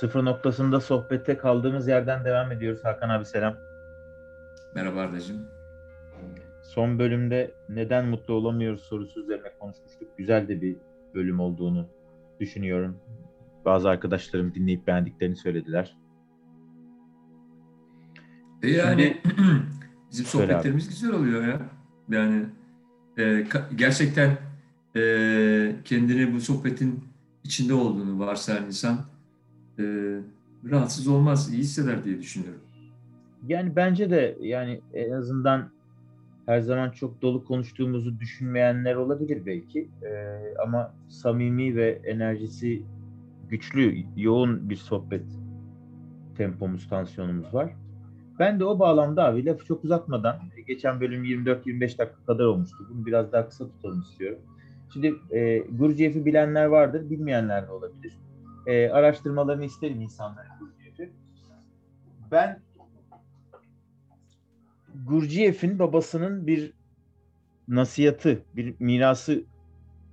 Sıfır 0.00 0.24
noktasında 0.24 0.80
sohbette 0.80 1.36
kaldığımız 1.36 1.88
yerden 1.88 2.24
devam 2.24 2.52
ediyoruz. 2.52 2.84
Hakan 2.84 3.08
abi 3.08 3.24
selam. 3.24 3.56
Merhaba 4.74 5.00
Arda'cığım. 5.00 5.48
Son 6.62 6.98
bölümde 6.98 7.54
neden 7.68 8.06
mutlu 8.06 8.34
olamıyoruz 8.34 8.82
sorusu 8.82 9.20
üzerine 9.20 9.52
konuşmuştuk. 9.58 10.08
Güzel 10.18 10.48
de 10.48 10.60
bir 10.60 10.76
bölüm 11.14 11.40
olduğunu 11.40 11.88
düşünüyorum. 12.40 12.96
Bazı 13.64 13.88
arkadaşlarım 13.88 14.54
dinleyip 14.54 14.86
beğendiklerini 14.86 15.36
söylediler. 15.36 15.96
E 18.62 18.70
yani 18.70 19.20
bizim 20.10 20.24
sohbetlerimiz 20.24 20.88
güzel 20.88 21.12
oluyor 21.12 21.42
ya. 21.48 21.60
Yani 22.08 22.46
e, 23.18 23.46
gerçekten 23.76 24.38
e, 24.96 25.02
kendini 25.84 26.34
bu 26.34 26.40
sohbetin 26.40 27.04
içinde 27.44 27.74
olduğunu 27.74 28.18
varsayan 28.18 28.66
insan 28.66 29.09
rahatsız 30.70 31.08
olmaz, 31.08 31.52
iyi 31.52 31.58
hisseder 31.58 32.04
diye 32.04 32.18
düşünüyorum. 32.18 32.60
Yani 33.46 33.76
bence 33.76 34.10
de 34.10 34.36
yani 34.40 34.80
en 34.94 35.10
azından 35.10 35.70
her 36.46 36.60
zaman 36.60 36.90
çok 36.90 37.22
dolu 37.22 37.44
konuştuğumuzu 37.44 38.20
düşünmeyenler 38.20 38.94
olabilir 38.94 39.46
belki. 39.46 39.88
Ee, 40.02 40.54
ama 40.62 40.94
samimi 41.08 41.76
ve 41.76 42.00
enerjisi 42.04 42.82
güçlü, 43.48 44.04
yoğun 44.16 44.70
bir 44.70 44.76
sohbet 44.76 45.24
tempomuz, 46.36 46.88
tansiyonumuz 46.88 47.54
var. 47.54 47.74
Ben 48.38 48.60
de 48.60 48.64
o 48.64 48.78
bağlamda 48.78 49.24
abi 49.24 49.44
lafı 49.44 49.64
çok 49.64 49.84
uzatmadan, 49.84 50.36
geçen 50.66 51.00
bölüm 51.00 51.24
24-25 51.24 51.80
dakika 51.80 52.24
kadar 52.26 52.44
olmuştu. 52.44 52.86
Bunu 52.90 53.06
biraz 53.06 53.32
daha 53.32 53.48
kısa 53.48 53.64
tutalım 53.68 54.00
istiyorum. 54.00 54.38
Şimdi 54.92 55.14
e, 55.30 55.58
Gurdjieff'i 55.58 56.24
bilenler 56.26 56.64
vardır, 56.64 57.10
bilmeyenler 57.10 57.66
de 57.66 57.70
olabilir. 57.70 58.12
E, 58.66 58.88
araştırmalarını 58.88 59.64
isterim 59.64 60.00
insanların 60.00 60.50
Gurdjieff'i. 60.60 61.12
Ben 62.30 62.62
Gurdjieff'in 65.06 65.78
babasının 65.78 66.46
bir 66.46 66.72
nasihatı, 67.68 68.42
bir 68.56 68.74
mirası, 68.80 69.44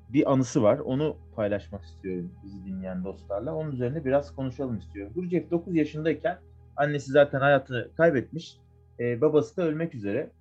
bir 0.10 0.32
anısı 0.32 0.64
var. 0.64 0.80
Onu 0.80 1.18
paylaşmak 1.36 1.84
istiyorum 1.84 2.32
bizi 2.44 2.66
dinleyen 2.66 3.04
dostlarla. 3.04 3.56
Onun 3.56 3.72
üzerine 3.72 4.06
biraz 4.06 4.36
konuşalım 4.36 4.78
istiyorum. 4.78 5.14
Gurdjieff 5.16 5.52
9 5.52 5.76
yaşındayken 5.76 6.40
annesi 6.76 7.12
zaten 7.12 7.40
hayatını 7.40 7.88
kaybetmiş. 7.98 8.58
Ee, 9.00 9.22
babası 9.22 9.58
da 9.58 9.64
ölmek 9.64 9.96
üzere. 9.96 10.32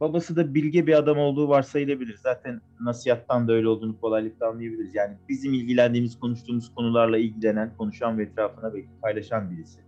Babası 0.00 0.36
da 0.36 0.54
bilge 0.54 0.86
bir 0.86 0.98
adam 0.98 1.18
olduğu 1.18 1.48
varsayılabilir. 1.48 2.16
Zaten 2.16 2.60
nasihattan 2.80 3.48
da 3.48 3.52
öyle 3.52 3.68
olduğunu 3.68 4.00
kolaylıkla 4.00 4.48
anlayabiliriz. 4.48 4.94
Yani 4.94 5.16
bizim 5.28 5.54
ilgilendiğimiz, 5.54 6.20
konuştuğumuz 6.20 6.74
konularla 6.74 7.18
ilgilenen, 7.18 7.76
konuşan 7.76 8.18
ve 8.18 8.22
etrafına 8.22 8.74
belki 8.74 8.88
paylaşan 9.02 9.50
birisi. 9.50 9.80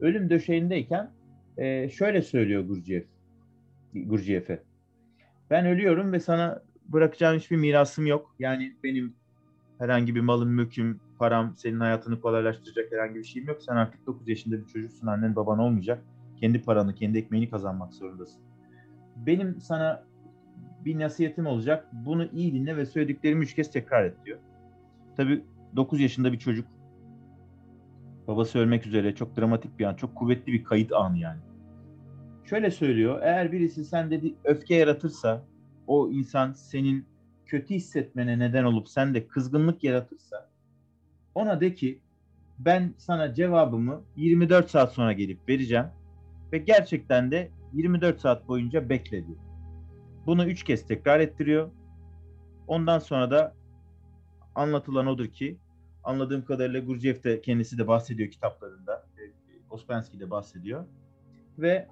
Ölüm 0.00 0.30
döşeğindeyken 0.30 1.10
e, 1.56 1.88
şöyle 1.88 2.22
söylüyor 2.22 2.64
Gurdjieff, 2.64 3.06
Gurdjieff'e. 3.94 4.62
Ben 5.50 5.66
ölüyorum 5.66 6.12
ve 6.12 6.20
sana 6.20 6.62
bırakacağım 6.88 7.38
hiçbir 7.38 7.56
mirasım 7.56 8.06
yok. 8.06 8.34
Yani 8.38 8.76
benim 8.84 9.16
herhangi 9.78 10.14
bir 10.14 10.20
malım, 10.20 10.48
mülküm, 10.48 11.00
param, 11.18 11.56
senin 11.56 11.80
hayatını 11.80 12.20
kolaylaştıracak 12.20 12.92
herhangi 12.92 13.14
bir 13.14 13.24
şeyim 13.24 13.48
yok. 13.48 13.62
Sen 13.62 13.76
artık 13.76 14.06
9 14.06 14.28
yaşında 14.28 14.60
bir 14.60 14.66
çocuksun, 14.66 15.06
annen 15.06 15.36
baban 15.36 15.58
olmayacak. 15.58 16.04
Kendi 16.40 16.62
paranı, 16.62 16.94
kendi 16.94 17.18
ekmeğini 17.18 17.50
kazanmak 17.50 17.94
zorundasın. 17.94 18.53
Benim 19.16 19.60
sana 19.60 20.04
bir 20.84 20.98
nasihatim 20.98 21.46
olacak. 21.46 21.88
Bunu 21.92 22.24
iyi 22.32 22.54
dinle 22.54 22.76
ve 22.76 22.86
söylediklerimi 22.86 23.44
üç 23.44 23.54
kez 23.54 23.70
tekrar 23.70 24.04
et 24.04 24.14
diyor. 24.24 24.38
Tabii 25.16 25.44
9 25.76 26.00
yaşında 26.00 26.32
bir 26.32 26.38
çocuk 26.38 26.66
Babası 28.28 28.58
ölmek 28.58 28.86
üzere 28.86 29.14
çok 29.14 29.36
dramatik 29.36 29.78
bir 29.78 29.84
an, 29.84 29.94
çok 29.94 30.14
kuvvetli 30.14 30.52
bir 30.52 30.64
kayıt 30.64 30.92
anı 30.92 31.18
yani. 31.18 31.40
Şöyle 32.44 32.70
söylüyor, 32.70 33.20
eğer 33.22 33.52
birisi 33.52 33.84
sende 33.84 34.22
bir 34.22 34.34
öfke 34.44 34.74
yaratırsa, 34.74 35.44
o 35.86 36.10
insan 36.10 36.52
senin 36.52 37.06
kötü 37.46 37.74
hissetmene 37.74 38.38
neden 38.38 38.64
olup 38.64 38.88
sende 38.88 39.26
kızgınlık 39.26 39.84
yaratırsa, 39.84 40.50
ona 41.34 41.60
de 41.60 41.74
ki 41.74 42.00
ben 42.58 42.94
sana 42.96 43.34
cevabımı 43.34 44.02
24 44.16 44.70
saat 44.70 44.92
sonra 44.92 45.12
gelip 45.12 45.48
vereceğim 45.48 45.86
ve 46.52 46.58
gerçekten 46.58 47.30
de 47.30 47.50
24 47.74 48.20
saat 48.20 48.48
boyunca 48.48 48.88
bekle 48.88 49.26
diyor. 49.26 49.38
Bunu 50.26 50.46
üç 50.46 50.64
kez 50.64 50.86
tekrar 50.86 51.20
ettiriyor. 51.20 51.70
Ondan 52.66 52.98
sonra 52.98 53.30
da 53.30 53.54
anlatılan 54.54 55.06
odur 55.06 55.26
ki 55.26 55.58
anladığım 56.04 56.44
kadarıyla 56.44 56.80
Gurdjieff 56.80 57.24
de 57.24 57.40
kendisi 57.40 57.78
de 57.78 57.88
bahsediyor 57.88 58.30
kitaplarında. 58.30 59.06
E, 59.18 59.22
Ospensky 59.70 60.20
de 60.20 60.30
bahsediyor. 60.30 60.86
Ve 61.58 61.88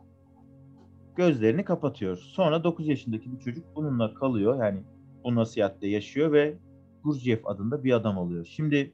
gözlerini 1.16 1.64
kapatıyor. 1.64 2.16
Sonra 2.16 2.64
9 2.64 2.88
yaşındaki 2.88 3.32
bir 3.32 3.38
çocuk 3.38 3.76
bununla 3.76 4.14
kalıyor. 4.14 4.64
Yani 4.64 4.82
bu 5.24 5.34
nasihatle 5.34 5.88
yaşıyor 5.88 6.32
ve 6.32 6.58
Gurdjieff 7.04 7.46
adında 7.46 7.84
bir 7.84 7.92
adam 7.92 8.18
oluyor. 8.18 8.44
Şimdi 8.44 8.92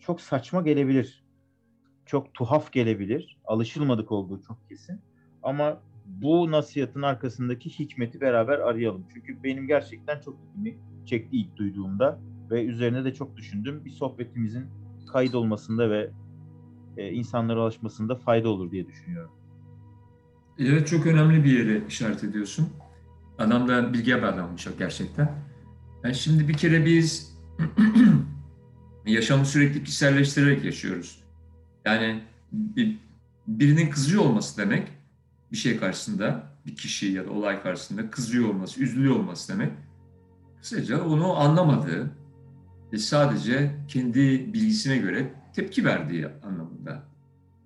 çok 0.00 0.20
saçma 0.20 0.62
gelebilir. 0.62 1.24
Çok 2.06 2.34
tuhaf 2.34 2.72
gelebilir. 2.72 3.38
Alışılmadık 3.44 4.12
olduğu 4.12 4.40
çok 4.40 4.68
kesin. 4.68 5.00
Ama 5.44 5.80
bu 6.06 6.50
nasihatın 6.50 7.02
arkasındaki 7.02 7.70
hikmeti 7.78 8.20
beraber 8.20 8.58
arayalım. 8.58 9.04
Çünkü 9.14 9.42
benim 9.42 9.66
gerçekten 9.66 10.20
çok 10.20 10.36
ilgimi 10.40 10.78
çekti 11.06 11.36
ilk 11.36 11.56
duyduğumda 11.56 12.20
ve 12.50 12.64
üzerine 12.64 13.04
de 13.04 13.14
çok 13.14 13.36
düşündüm. 13.36 13.84
Bir 13.84 13.90
sohbetimizin 13.90 14.66
kaydolmasında 15.12 15.90
ve 15.90 16.10
e, 16.96 17.10
insanlara 17.10 17.60
ulaşmasında 17.60 18.16
fayda 18.16 18.48
olur 18.48 18.70
diye 18.70 18.86
düşünüyorum. 18.86 19.30
Evet 20.58 20.88
çok 20.88 21.06
önemli 21.06 21.44
bir 21.44 21.58
yere 21.58 21.86
işaret 21.86 22.24
ediyorsun. 22.24 22.68
Adam 23.38 23.68
da 23.68 23.92
bilgi 23.92 24.16
bir 24.16 24.22
adammış 24.22 24.68
gerçekten. 24.78 25.32
Yani 26.04 26.14
şimdi 26.14 26.48
bir 26.48 26.54
kere 26.54 26.86
biz 26.86 27.38
yaşamı 29.06 29.46
sürekli 29.46 29.84
kişiselleştirerek 29.84 30.64
yaşıyoruz. 30.64 31.24
Yani 31.84 32.20
bir, 32.52 32.98
birinin 33.46 33.90
kızıyor 33.90 34.22
olması 34.24 34.58
demek 34.58 34.88
bir 35.54 35.58
şey 35.58 35.76
karşısında, 35.76 36.56
bir 36.66 36.76
kişi 36.76 37.06
ya 37.06 37.26
da 37.26 37.30
olay 37.30 37.62
karşısında 37.62 38.10
kızıyor 38.10 38.48
olması, 38.48 38.82
üzülüyor 38.82 39.16
olması 39.16 39.52
demek. 39.52 39.72
Kısaca 40.60 41.04
onu 41.04 41.36
anlamadığı, 41.36 42.10
e, 42.92 42.98
sadece 42.98 43.76
kendi 43.88 44.52
bilgisine 44.54 44.96
göre 44.96 45.34
tepki 45.52 45.84
verdiği 45.84 46.26
anlamında. 46.42 47.02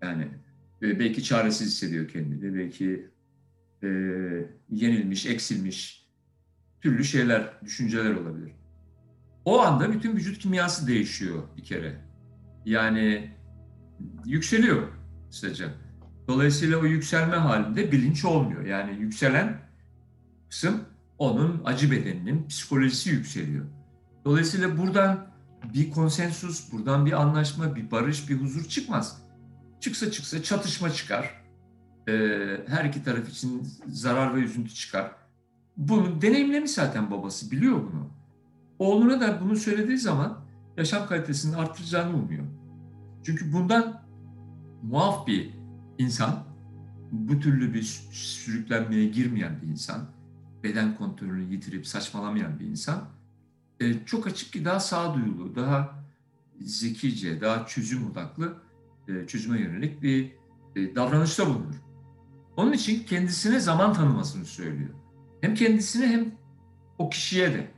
Yani 0.03 0.29
e, 0.83 0.99
belki 0.99 1.25
çaresiz 1.25 1.67
hissediyor 1.67 2.09
kendini, 2.09 2.55
belki 2.55 3.11
e, 3.83 3.89
yenilmiş, 4.71 5.27
eksilmiş 5.27 6.09
türlü 6.81 7.05
şeyler, 7.05 7.61
düşünceler 7.65 8.15
olabilir. 8.15 8.53
O 9.45 9.61
anda 9.61 9.93
bütün 9.93 10.17
vücut 10.17 10.39
kimyası 10.39 10.87
değişiyor 10.87 11.43
bir 11.57 11.65
kere. 11.65 12.01
Yani 12.65 13.31
yükseliyor 14.25 14.89
kısaca. 15.31 15.88
Dolayısıyla 16.29 16.79
o 16.79 16.85
yükselme 16.85 17.37
halinde 17.37 17.93
bilinç 17.93 18.25
olmuyor. 18.25 18.65
Yani 18.65 19.01
yükselen 19.01 19.61
kısım 20.51 20.85
onun 21.19 21.63
acı 21.65 21.91
bedeninin 21.91 22.47
psikolojisi 22.49 23.11
yükseliyor. 23.11 23.65
Dolayısıyla 24.25 24.79
buradan 24.79 25.27
bir 25.75 25.91
konsensus, 25.91 26.73
buradan 26.73 27.07
bir 27.07 27.13
anlaşma, 27.13 27.77
bir 27.77 27.91
barış, 27.91 28.31
bir 28.31 28.41
huzur 28.41 28.65
çıkmaz. 28.65 29.23
Çıksa 29.81 30.11
çıksa 30.11 30.43
çatışma 30.43 30.91
çıkar. 30.91 31.45
Ee, 32.09 32.61
her 32.67 32.85
iki 32.85 33.05
taraf 33.05 33.29
için 33.29 33.69
zarar 33.87 34.37
ve 34.37 34.41
üzüntü 34.41 34.75
çıkar. 34.75 35.13
Bunu 35.77 36.23
deneyimlemiş 36.23 36.71
zaten 36.71 37.11
babası, 37.11 37.51
biliyor 37.51 37.77
bunu. 37.77 38.11
Oğluna 38.79 39.21
da 39.21 39.41
bunu 39.41 39.57
söylediği 39.57 39.99
zaman 39.99 40.39
yaşam 40.77 41.07
kalitesini 41.07 41.57
artıracağını 41.57 42.17
umuyor. 42.17 42.45
Çünkü 43.25 43.53
bundan 43.53 44.03
muaf 44.83 45.27
bir 45.27 45.58
insan, 45.99 46.45
bu 47.13 47.41
türlü 47.41 47.75
bir 47.75 47.83
sürüklenmeye 48.13 49.09
girmeyen 49.09 49.63
bir 49.63 49.67
insan, 49.67 50.11
beden 50.63 50.97
kontrolünü 50.97 51.53
yitirip 51.53 51.87
saçmalamayan 51.87 52.61
bir 52.61 52.67
insan 52.67 53.09
e, 53.81 54.05
çok 54.05 54.27
açık 54.27 54.53
ki 54.53 54.65
daha 54.65 54.81
sağduyulu, 54.81 55.57
daha 55.57 56.05
zekice, 56.61 57.41
daha 57.41 57.67
çözüm 57.67 58.11
odaklı, 58.11 58.57
e, 59.09 59.27
çözüme 59.27 59.61
yönelik 59.61 60.03
bir 60.03 60.33
e, 60.77 60.95
davranışta 60.95 61.47
bulunur. 61.47 61.75
Onun 62.57 62.73
için 62.73 63.05
kendisine 63.05 63.61
zaman 63.61 63.93
tanımasını 63.93 64.45
söylüyor. 64.45 64.95
Hem 65.41 65.55
kendisine 65.55 66.07
hem 66.07 66.35
o 66.99 67.11
kişiye 67.11 67.53
de. 67.53 67.71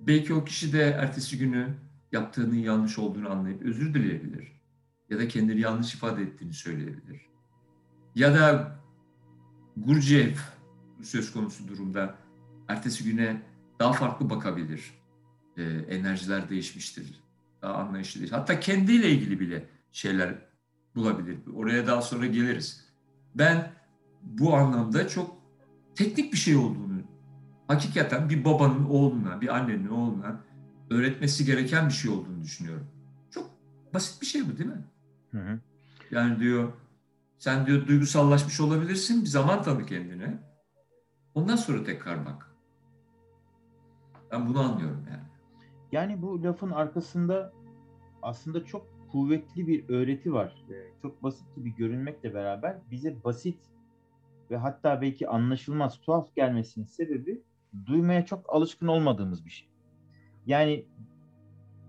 Belki 0.00 0.34
o 0.34 0.44
kişi 0.44 0.72
de 0.72 0.82
ertesi 0.82 1.38
günü 1.38 1.74
yaptığının 2.12 2.54
yanlış 2.54 2.98
olduğunu 2.98 3.30
anlayıp 3.30 3.62
özür 3.62 3.94
dileyebilir. 3.94 4.61
Ya 5.12 5.18
da 5.18 5.28
kendini 5.28 5.60
yanlış 5.60 5.94
ifade 5.94 6.22
ettiğini 6.22 6.52
söyleyebilir. 6.52 7.26
Ya 8.14 8.34
da 8.34 8.76
Gurcev 9.76 10.34
söz 11.02 11.32
konusu 11.32 11.68
durumda 11.68 12.14
ertesi 12.68 13.04
güne 13.04 13.42
daha 13.78 13.92
farklı 13.92 14.30
bakabilir 14.30 14.94
e, 15.56 15.62
enerjiler 15.64 16.48
değişmiştir. 16.48 17.22
daha 17.62 17.74
anlayışlı 17.74 18.20
değil. 18.20 18.32
Hatta 18.32 18.60
kendiyle 18.60 19.10
ilgili 19.10 19.40
bile 19.40 19.68
şeyler 19.92 20.34
bulabilir. 20.94 21.38
Oraya 21.54 21.86
daha 21.86 22.02
sonra 22.02 22.26
geliriz. 22.26 22.84
Ben 23.34 23.72
bu 24.22 24.56
anlamda 24.56 25.08
çok 25.08 25.36
teknik 25.94 26.32
bir 26.32 26.38
şey 26.38 26.56
olduğunu, 26.56 27.02
hakikaten 27.68 28.30
bir 28.30 28.44
babanın 28.44 28.84
oğluna, 28.84 29.40
bir 29.40 29.56
annenin 29.56 29.88
oğluna 29.88 30.40
öğretmesi 30.90 31.44
gereken 31.44 31.88
bir 31.88 31.94
şey 31.94 32.10
olduğunu 32.10 32.44
düşünüyorum. 32.44 32.86
Çok 33.30 33.50
basit 33.94 34.22
bir 34.22 34.26
şey 34.26 34.48
bu 34.48 34.58
değil 34.58 34.70
mi? 34.70 34.84
Hı 35.32 35.38
hı. 35.38 35.60
Yani 36.10 36.38
diyor 36.38 36.72
sen 37.38 37.66
diyor 37.66 37.86
duygusallaşmış 37.86 38.60
olabilirsin. 38.60 39.22
Bir 39.22 39.26
zaman 39.26 39.62
tanı 39.62 39.86
kendine. 39.86 40.38
Ondan 41.34 41.56
sonra 41.56 41.84
tekrar 41.84 42.26
bak. 42.26 42.56
Ben 44.30 44.48
bunu 44.48 44.60
anlıyorum 44.60 45.06
yani. 45.10 45.22
Yani 45.92 46.22
bu 46.22 46.42
lafın 46.42 46.70
arkasında 46.70 47.52
aslında 48.22 48.64
çok 48.64 48.86
kuvvetli 49.12 49.66
bir 49.66 49.88
öğreti 49.88 50.32
var. 50.32 50.64
Ee, 50.70 50.74
çok 51.02 51.22
basit 51.22 51.56
gibi 51.56 51.74
görünmekle 51.74 52.34
beraber 52.34 52.78
bize 52.90 53.24
basit 53.24 53.58
ve 54.50 54.56
hatta 54.56 55.00
belki 55.00 55.28
anlaşılmaz, 55.28 56.00
tuhaf 56.00 56.34
gelmesinin 56.34 56.86
sebebi 56.86 57.42
duymaya 57.86 58.26
çok 58.26 58.54
alışkın 58.54 58.86
olmadığımız 58.86 59.44
bir 59.44 59.50
şey. 59.50 59.68
Yani 60.46 60.86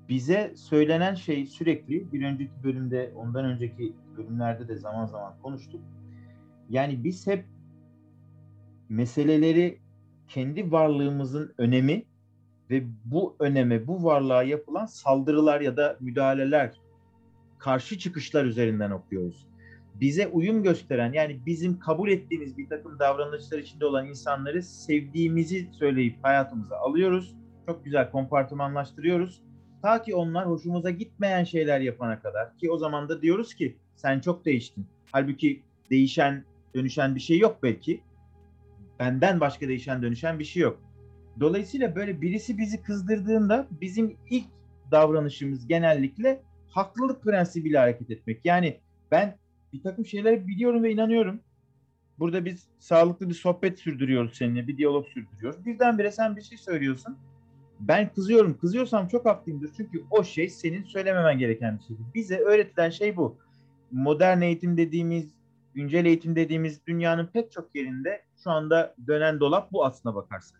bize 0.09 0.53
söylenen 0.55 1.15
şey 1.15 1.45
sürekli 1.45 2.13
bir 2.13 2.25
önceki 2.25 2.63
bölümde, 2.63 3.13
ondan 3.15 3.45
önceki 3.45 3.93
bölümlerde 4.17 4.67
de 4.67 4.75
zaman 4.75 5.05
zaman 5.05 5.33
konuştuk. 5.41 5.81
Yani 6.69 7.03
biz 7.03 7.27
hep 7.27 7.45
meseleleri 8.89 9.79
kendi 10.27 10.71
varlığımızın 10.71 11.53
önemi 11.57 12.05
ve 12.69 12.83
bu 13.05 13.35
öneme, 13.39 13.87
bu 13.87 14.03
varlığa 14.03 14.43
yapılan 14.43 14.85
saldırılar 14.85 15.61
ya 15.61 15.77
da 15.77 15.97
müdahaleler, 15.99 16.73
karşı 17.59 17.97
çıkışlar 17.97 18.45
üzerinden 18.45 18.91
okuyoruz. 18.91 19.47
Bize 19.95 20.27
uyum 20.27 20.63
gösteren 20.63 21.13
yani 21.13 21.39
bizim 21.45 21.79
kabul 21.79 22.09
ettiğimiz 22.09 22.57
bir 22.57 22.69
takım 22.69 22.99
davranışlar 22.99 23.57
içinde 23.57 23.85
olan 23.85 24.07
insanları 24.07 24.63
sevdiğimizi 24.63 25.69
söyleyip 25.71 26.15
hayatımıza 26.21 26.77
alıyoruz. 26.77 27.35
Çok 27.65 27.85
güzel 27.85 28.11
kompartımanlaştırıyoruz. 28.11 29.43
Ta 29.83 30.01
ki 30.01 30.15
onlar 30.15 30.47
hoşumuza 30.47 30.89
gitmeyen 30.89 31.43
şeyler 31.43 31.79
yapana 31.79 32.21
kadar 32.21 32.57
ki 32.57 32.71
o 32.71 32.77
zaman 32.77 33.09
da 33.09 33.21
diyoruz 33.21 33.53
ki 33.53 33.77
sen 33.95 34.19
çok 34.19 34.45
değiştin. 34.45 34.85
Halbuki 35.11 35.63
değişen, 35.89 36.43
dönüşen 36.75 37.15
bir 37.15 37.19
şey 37.19 37.39
yok 37.39 37.59
belki. 37.63 38.01
Benden 38.99 39.39
başka 39.39 39.67
değişen, 39.67 40.01
dönüşen 40.01 40.39
bir 40.39 40.43
şey 40.43 40.63
yok. 40.63 40.81
Dolayısıyla 41.39 41.95
böyle 41.95 42.21
birisi 42.21 42.57
bizi 42.57 42.81
kızdırdığında 42.81 43.67
bizim 43.81 44.17
ilk 44.29 44.45
davranışımız 44.91 45.67
genellikle 45.67 46.41
haklılık 46.69 47.23
prensibiyle 47.23 47.77
hareket 47.77 48.11
etmek. 48.11 48.45
Yani 48.45 48.79
ben 49.11 49.37
bir 49.73 49.83
takım 49.83 50.05
şeyleri 50.05 50.47
biliyorum 50.47 50.83
ve 50.83 50.91
inanıyorum. 50.91 51.39
Burada 52.19 52.45
biz 52.45 52.67
sağlıklı 52.79 53.29
bir 53.29 53.33
sohbet 53.33 53.79
sürdürüyoruz 53.79 54.37
seninle, 54.37 54.67
bir 54.67 54.77
diyalog 54.77 55.07
sürdürüyoruz. 55.07 55.65
Birdenbire 55.65 56.11
sen 56.11 56.35
bir 56.35 56.41
şey 56.41 56.57
söylüyorsun. 56.57 57.17
Ben 57.87 58.13
kızıyorum. 58.13 58.57
Kızıyorsam 58.57 59.07
çok 59.07 59.25
haklıyımdır. 59.25 59.71
Çünkü 59.77 60.03
o 60.11 60.23
şey 60.23 60.49
senin 60.49 60.83
söylememen 60.83 61.37
gereken 61.37 61.79
bir 61.79 61.83
şey. 61.83 61.95
Bize 62.15 62.37
öğretilen 62.37 62.89
şey 62.89 63.17
bu. 63.17 63.37
Modern 63.91 64.41
eğitim 64.41 64.77
dediğimiz, 64.77 65.33
güncel 65.73 66.05
eğitim 66.05 66.35
dediğimiz 66.35 66.87
dünyanın 66.87 67.27
pek 67.27 67.51
çok 67.51 67.75
yerinde 67.75 68.21
şu 68.43 68.51
anda 68.51 68.95
dönen 69.07 69.39
dolap 69.39 69.71
bu 69.71 69.85
aslına 69.85 70.15
bakarsan. 70.15 70.59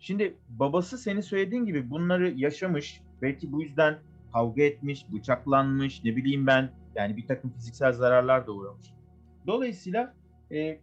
Şimdi 0.00 0.36
babası 0.48 0.98
senin 0.98 1.20
söylediğin 1.20 1.64
gibi 1.64 1.90
bunları 1.90 2.30
yaşamış. 2.30 3.00
Belki 3.22 3.52
bu 3.52 3.62
yüzden 3.62 3.98
kavga 4.32 4.62
etmiş, 4.62 5.06
bıçaklanmış, 5.12 6.04
ne 6.04 6.16
bileyim 6.16 6.46
ben 6.46 6.70
yani 6.94 7.16
bir 7.16 7.26
takım 7.26 7.50
fiziksel 7.50 7.92
zararlar 7.92 8.46
da 8.46 8.52
uğramış. 8.52 8.86
Dolayısıyla 9.46 10.14
e, 10.52 10.80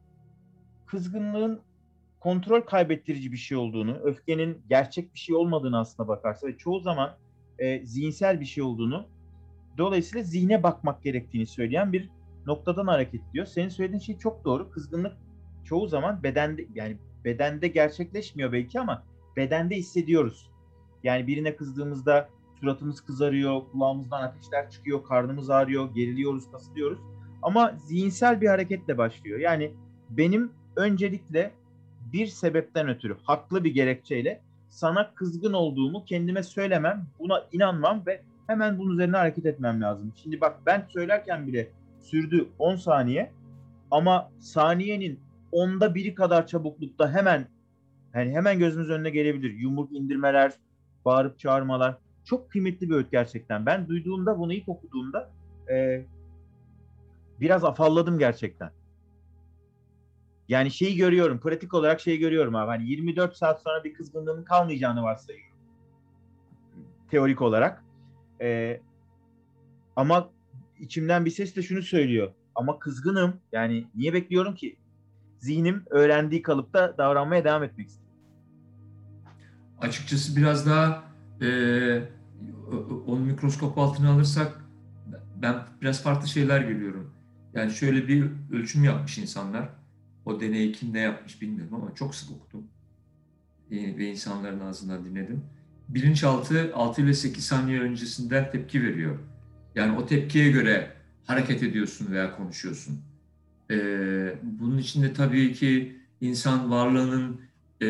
kızgınlığın 0.85 1.61
kontrol 2.21 2.61
kaybettirici 2.61 3.31
bir 3.31 3.37
şey 3.37 3.57
olduğunu, 3.57 3.97
öfkenin 4.03 4.61
gerçek 4.69 5.13
bir 5.13 5.19
şey 5.19 5.35
olmadığını 5.35 5.79
aslına 5.79 6.07
bakarsa 6.07 6.47
ve 6.47 6.57
çoğu 6.57 6.79
zaman 6.79 7.17
e, 7.59 7.85
zihinsel 7.85 8.39
bir 8.39 8.45
şey 8.45 8.63
olduğunu, 8.63 9.07
dolayısıyla 9.77 10.23
zihne 10.23 10.63
bakmak 10.63 11.03
gerektiğini 11.03 11.47
söyleyen 11.47 11.93
bir 11.93 12.09
noktadan 12.45 12.87
hareket 12.87 13.21
ediyor. 13.29 13.45
Senin 13.45 13.69
söylediğin 13.69 13.99
şey 13.99 14.17
çok 14.17 14.45
doğru. 14.45 14.71
Kızgınlık 14.71 15.17
çoğu 15.63 15.87
zaman 15.87 16.23
bedende 16.23 16.65
yani 16.73 16.97
bedende 17.25 17.67
gerçekleşmiyor 17.67 18.51
belki 18.51 18.79
ama 18.79 19.03
bedende 19.37 19.75
hissediyoruz. 19.75 20.51
Yani 21.03 21.27
birine 21.27 21.55
kızdığımızda 21.55 22.29
suratımız 22.59 23.01
kızarıyor, 23.01 23.61
kulağımızdan 23.71 24.21
ateşler 24.21 24.69
çıkıyor, 24.69 25.03
karnımız 25.03 25.49
ağrıyor, 25.49 25.93
geriliyoruz, 25.93 26.51
kasılıyoruz. 26.51 26.99
Ama 27.41 27.73
zihinsel 27.77 28.41
bir 28.41 28.47
hareketle 28.47 28.97
başlıyor. 28.97 29.39
Yani 29.39 29.73
benim 30.09 30.51
öncelikle 30.75 31.51
bir 32.13 32.27
sebepten 32.27 32.89
ötürü, 32.89 33.17
haklı 33.23 33.63
bir 33.63 33.73
gerekçeyle 33.73 34.41
sana 34.69 35.13
kızgın 35.13 35.53
olduğumu 35.53 36.05
kendime 36.05 36.43
söylemem, 36.43 37.05
buna 37.19 37.43
inanmam 37.51 38.05
ve 38.05 38.21
hemen 38.47 38.79
bunun 38.79 38.93
üzerine 38.93 39.17
hareket 39.17 39.45
etmem 39.45 39.81
lazım. 39.81 40.13
Şimdi 40.15 40.41
bak 40.41 40.59
ben 40.65 40.85
söylerken 40.89 41.47
bile 41.47 41.71
sürdü 41.99 42.49
10 42.59 42.75
saniye 42.75 43.31
ama 43.91 44.31
saniyenin 44.39 45.19
onda 45.51 45.95
biri 45.95 46.15
kadar 46.15 46.47
çabuklukta 46.47 47.13
hemen 47.13 47.47
yani 48.13 48.31
hemen 48.31 48.59
gözümüz 48.59 48.89
önüne 48.89 49.09
gelebilir. 49.09 49.53
Yumruk 49.53 49.91
indirmeler, 49.91 50.53
bağırıp 51.05 51.39
çağırmalar. 51.39 51.97
Çok 52.25 52.51
kıymetli 52.51 52.89
bir 52.89 52.95
öğüt 52.95 53.11
gerçekten. 53.11 53.65
Ben 53.65 53.87
duyduğumda, 53.87 54.39
bunu 54.39 54.53
ilk 54.53 54.69
okuduğumda 54.69 55.29
e, 55.71 56.05
biraz 57.39 57.63
afalladım 57.63 58.19
gerçekten. 58.19 58.71
Yani 60.51 60.71
şeyi 60.71 60.95
görüyorum, 60.95 61.39
pratik 61.39 61.73
olarak 61.73 61.99
şeyi 61.99 62.19
görüyorum 62.19 62.55
abi. 62.55 62.67
Hani 62.67 62.89
24 62.89 63.37
saat 63.37 63.61
sonra 63.61 63.83
bir 63.83 63.93
kızgınlığın 63.93 64.43
kalmayacağını 64.43 65.03
varsayıyorum. 65.03 65.55
Teorik 67.11 67.41
olarak. 67.41 67.83
E, 68.41 68.79
ama 69.95 70.29
içimden 70.79 71.25
bir 71.25 71.31
ses 71.31 71.55
de 71.55 71.63
şunu 71.63 71.81
söylüyor. 71.81 72.33
Ama 72.55 72.79
kızgınım. 72.79 73.33
Yani 73.51 73.87
niye 73.95 74.13
bekliyorum 74.13 74.55
ki? 74.55 74.75
Zihnim 75.39 75.83
öğrendiği 75.89 76.41
kalıpta 76.41 76.97
davranmaya 76.97 77.43
devam 77.43 77.63
etmek 77.63 77.87
istiyor. 77.87 78.09
Açıkçası 79.81 80.35
biraz 80.35 80.65
daha 80.65 81.03
e, 81.41 81.47
onu 83.07 83.19
mikroskop 83.19 83.77
altına 83.77 84.11
alırsak 84.11 84.61
ben 85.41 85.55
biraz 85.81 86.03
farklı 86.03 86.27
şeyler 86.27 86.61
görüyorum. 86.61 87.13
Yani 87.53 87.71
şöyle 87.71 88.07
bir 88.07 88.31
ölçüm 88.51 88.83
yapmış 88.83 89.17
insanlar. 89.17 89.80
O 90.25 90.39
deneyi 90.39 90.71
kim 90.71 90.93
ne 90.93 90.99
yapmış 90.99 91.41
bilmiyorum 91.41 91.73
ama 91.75 91.95
çok 91.95 92.15
sık 92.15 92.31
okudum. 92.31 92.67
E, 93.71 93.97
ve 93.97 94.11
insanların 94.11 94.59
ağzından 94.59 95.05
dinledim. 95.05 95.43
Bilinçaltı 95.89 96.71
6 96.75 97.01
ile 97.01 97.13
8 97.13 97.45
saniye 97.45 97.79
öncesinden 97.79 98.51
tepki 98.51 98.83
veriyor. 98.83 99.19
Yani 99.75 99.97
o 99.97 100.05
tepkiye 100.05 100.51
göre 100.51 100.91
hareket 101.25 101.63
ediyorsun 101.63 102.11
veya 102.11 102.37
konuşuyorsun. 102.37 103.01
Ee, 103.71 104.35
bunun 104.43 104.77
içinde 104.77 105.13
tabii 105.13 105.53
ki 105.53 105.95
insan 106.21 106.71
varlığının 106.71 107.41
e, 107.81 107.87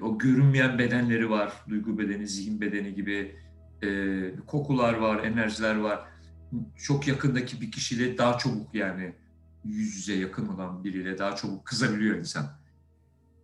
o 0.00 0.18
görünmeyen 0.18 0.78
bedenleri 0.78 1.30
var. 1.30 1.52
Duygu 1.68 1.98
bedeni, 1.98 2.26
zihin 2.26 2.60
bedeni 2.60 2.94
gibi 2.94 3.36
e, 3.82 3.88
kokular 4.46 4.94
var, 4.94 5.24
enerjiler 5.24 5.76
var. 5.76 6.00
Çok 6.76 7.08
yakındaki 7.08 7.60
bir 7.60 7.70
kişiyle 7.70 8.18
daha 8.18 8.38
çabuk 8.38 8.74
yani 8.74 9.12
yüz 9.64 9.96
yüze 9.96 10.14
yakın 10.14 10.48
olan 10.48 10.84
biriyle 10.84 11.18
daha 11.18 11.36
çabuk 11.36 11.64
kızabiliyor 11.64 12.16
insan. 12.16 12.46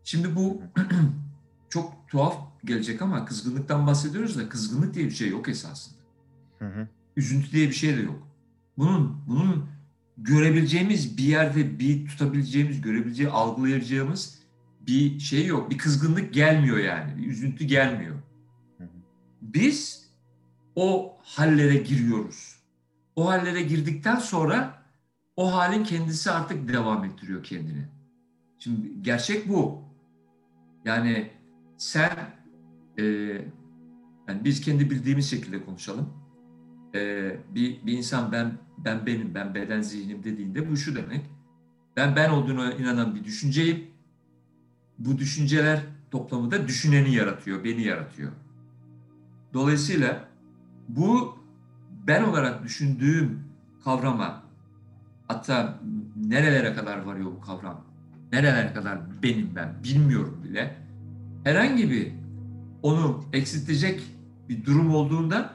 Şimdi 0.04 0.36
bu 0.36 0.62
çok 1.68 2.08
tuhaf 2.08 2.36
gelecek 2.64 3.02
ama 3.02 3.24
kızgınlıktan 3.24 3.86
bahsediyoruz 3.86 4.38
da 4.38 4.48
kızgınlık 4.48 4.94
diye 4.94 5.06
bir 5.06 5.10
şey 5.10 5.28
yok 5.28 5.48
esasında. 5.48 5.98
Hı 6.58 6.66
hı. 6.66 6.88
Üzüntü 7.16 7.52
diye 7.52 7.68
bir 7.68 7.74
şey 7.74 7.96
de 7.96 8.02
yok. 8.02 8.28
Bunun 8.78 9.22
bunun 9.26 9.68
görebileceğimiz 10.18 11.18
bir 11.18 11.22
yerde 11.22 11.78
bir 11.78 12.06
tutabileceğimiz, 12.06 12.80
görebileceği, 12.80 13.28
algılayacağımız 13.28 14.38
bir 14.80 15.20
şey 15.20 15.46
yok. 15.46 15.70
Bir 15.70 15.78
kızgınlık 15.78 16.34
gelmiyor 16.34 16.78
yani. 16.78 17.18
Bir 17.18 17.26
üzüntü 17.26 17.64
gelmiyor. 17.64 18.16
Biz 19.42 20.06
o 20.76 21.16
hallere 21.22 21.76
giriyoruz. 21.76 22.56
O 23.16 23.28
hallere 23.28 23.62
girdikten 23.62 24.16
sonra 24.16 24.75
o 25.36 25.54
halin 25.54 25.84
kendisi 25.84 26.30
artık 26.30 26.68
devam 26.68 27.04
ettiriyor 27.04 27.42
kendini. 27.42 27.88
Şimdi 28.58 29.02
gerçek 29.02 29.48
bu. 29.48 29.82
Yani 30.84 31.30
sen 31.76 32.10
e, 32.98 33.04
yani 34.28 34.44
biz 34.44 34.60
kendi 34.60 34.90
bildiğimiz 34.90 35.30
şekilde 35.30 35.64
konuşalım. 35.64 36.12
E, 36.94 37.30
bir, 37.54 37.86
bir 37.86 37.92
insan 37.92 38.32
ben 38.32 38.58
ben 38.78 39.06
benim, 39.06 39.34
ben 39.34 39.54
beden 39.54 39.80
zihnim 39.80 40.24
dediğinde 40.24 40.70
bu 40.70 40.76
şu 40.76 40.96
demek. 40.96 41.26
Ben 41.96 42.16
ben 42.16 42.30
olduğuna 42.30 42.72
inanan 42.72 43.14
bir 43.14 43.24
düşünceyim. 43.24 43.86
Bu 44.98 45.18
düşünceler 45.18 45.82
toplamı 46.10 46.50
da 46.50 46.68
düşüneni 46.68 47.14
yaratıyor, 47.14 47.64
beni 47.64 47.82
yaratıyor. 47.82 48.32
Dolayısıyla 49.54 50.28
bu 50.88 51.38
ben 52.06 52.22
olarak 52.22 52.64
düşündüğüm 52.64 53.44
kavrama 53.84 54.45
hatta 55.28 55.80
nerelere 56.16 56.74
kadar 56.74 56.98
varıyor 56.98 57.26
bu 57.26 57.40
kavram? 57.40 57.84
Nerelere 58.32 58.72
kadar 58.72 59.22
benim 59.22 59.50
ben 59.56 59.74
bilmiyorum 59.84 60.40
bile. 60.44 60.76
Herhangi 61.44 61.90
bir 61.90 62.12
onu 62.82 63.24
eksiltecek 63.32 64.02
bir 64.48 64.64
durum 64.64 64.94
olduğunda 64.94 65.54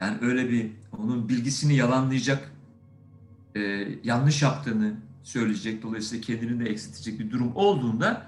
yani 0.00 0.18
öyle 0.20 0.50
bir 0.50 0.70
onun 0.98 1.28
bilgisini 1.28 1.76
yalanlayacak 1.76 2.52
e, 3.54 3.88
yanlış 4.04 4.42
yaptığını 4.42 4.94
söyleyecek 5.22 5.82
dolayısıyla 5.82 6.24
kendini 6.24 6.64
de 6.64 6.70
eksiltecek 6.70 7.20
bir 7.20 7.30
durum 7.30 7.52
olduğunda 7.56 8.26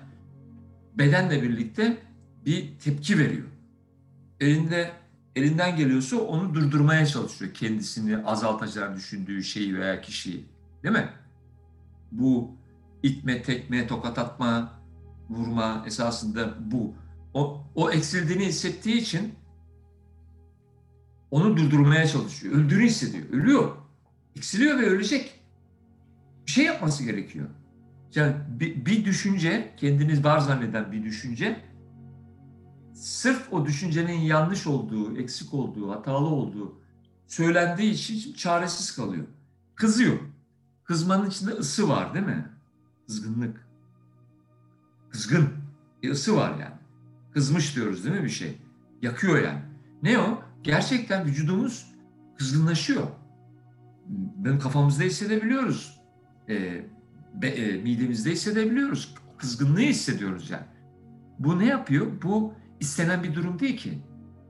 bedenle 0.99 1.43
birlikte 1.43 1.99
bir 2.47 2.79
tepki 2.79 3.19
veriyor. 3.19 3.47
Elinde 4.41 4.91
elinden 5.39 5.77
geliyorsa 5.77 6.17
onu 6.17 6.55
durdurmaya 6.55 7.07
çalışıyor 7.07 7.55
kendisini 7.55 8.19
azaltacağını 8.25 8.97
düşündüğü 8.97 9.45
şeyi 9.45 9.79
veya 9.79 10.01
kişiyi. 10.01 10.47
Değil 10.83 10.95
mi? 10.95 11.09
Bu 12.13 12.57
itme, 13.03 13.43
tekme, 13.43 13.87
tokat 13.87 14.19
atma, 14.19 14.81
vurma 15.31 15.85
esasında 15.87 16.55
bu. 16.73 16.95
O, 17.35 17.65
o 17.75 17.91
eksildiğini 17.91 18.47
hissettiği 18.47 18.97
için 18.97 19.35
onu 21.31 21.57
durdurmaya 21.57 22.07
çalışıyor. 22.07 22.55
Öldüğünü 22.55 22.85
hissediyor. 22.85 23.25
Ölüyor. 23.33 23.77
Eksiliyor 24.37 24.79
ve 24.79 24.87
ölecek. 24.87 25.41
Bir 26.47 26.53
şey 26.53 26.65
yapması 26.65 27.05
gerekiyor. 27.05 27.49
Yani 28.15 28.37
bir, 28.49 28.87
bir 28.87 29.05
düşünce, 29.05 29.75
kendiniz 29.77 30.25
var 30.25 30.39
zanneden 30.39 30.93
bir 30.93 31.05
düşünce 31.05 31.61
sırf 32.99 33.53
o 33.53 33.67
düşüncenin 33.67 34.21
yanlış 34.21 34.67
olduğu, 34.67 35.17
eksik 35.17 35.55
olduğu, 35.55 35.91
hatalı 35.91 36.27
olduğu 36.27 36.81
söylendiği 37.27 37.93
için 37.93 38.33
çaresiz 38.33 38.97
kalıyor. 38.97 39.25
Kızıyor. 39.75 40.19
Kızmanın 40.85 41.31
içinde 41.31 41.51
ısı 41.51 41.89
var 41.89 42.15
değil 42.15 42.27
mi? 42.27 42.47
Kızgınlık. 43.07 43.69
Kızgın. 45.11 45.49
Bir 46.03 46.11
ısı 46.11 46.37
var 46.37 46.51
yani. 46.51 46.75
Kızmış 47.33 47.77
diyoruz 47.77 48.05
değil 48.05 48.17
mi 48.17 48.25
bir 48.25 48.29
şey? 48.29 48.59
Yakıyor 49.03 49.43
yani. 49.43 49.63
Ne 50.03 50.19
o? 50.19 50.43
Gerçekten 50.63 51.27
vücudumuz 51.27 51.95
kızgınlaşıyor. 52.39 53.07
Benim 54.37 54.59
kafamızda 54.59 55.03
hissedebiliyoruz. 55.03 56.01
E, 56.49 56.85
be, 57.35 57.49
e, 57.49 57.83
midemizde 57.83 58.31
hissedebiliyoruz. 58.31 59.15
Kızgınlığı 59.39 59.81
hissediyoruz 59.81 60.51
yani. 60.51 60.67
Bu 61.39 61.59
ne 61.59 61.67
yapıyor? 61.67 62.07
Bu 62.23 62.55
istenen 62.81 63.23
bir 63.23 63.35
durum 63.35 63.59
değil 63.59 63.77
ki. 63.77 63.99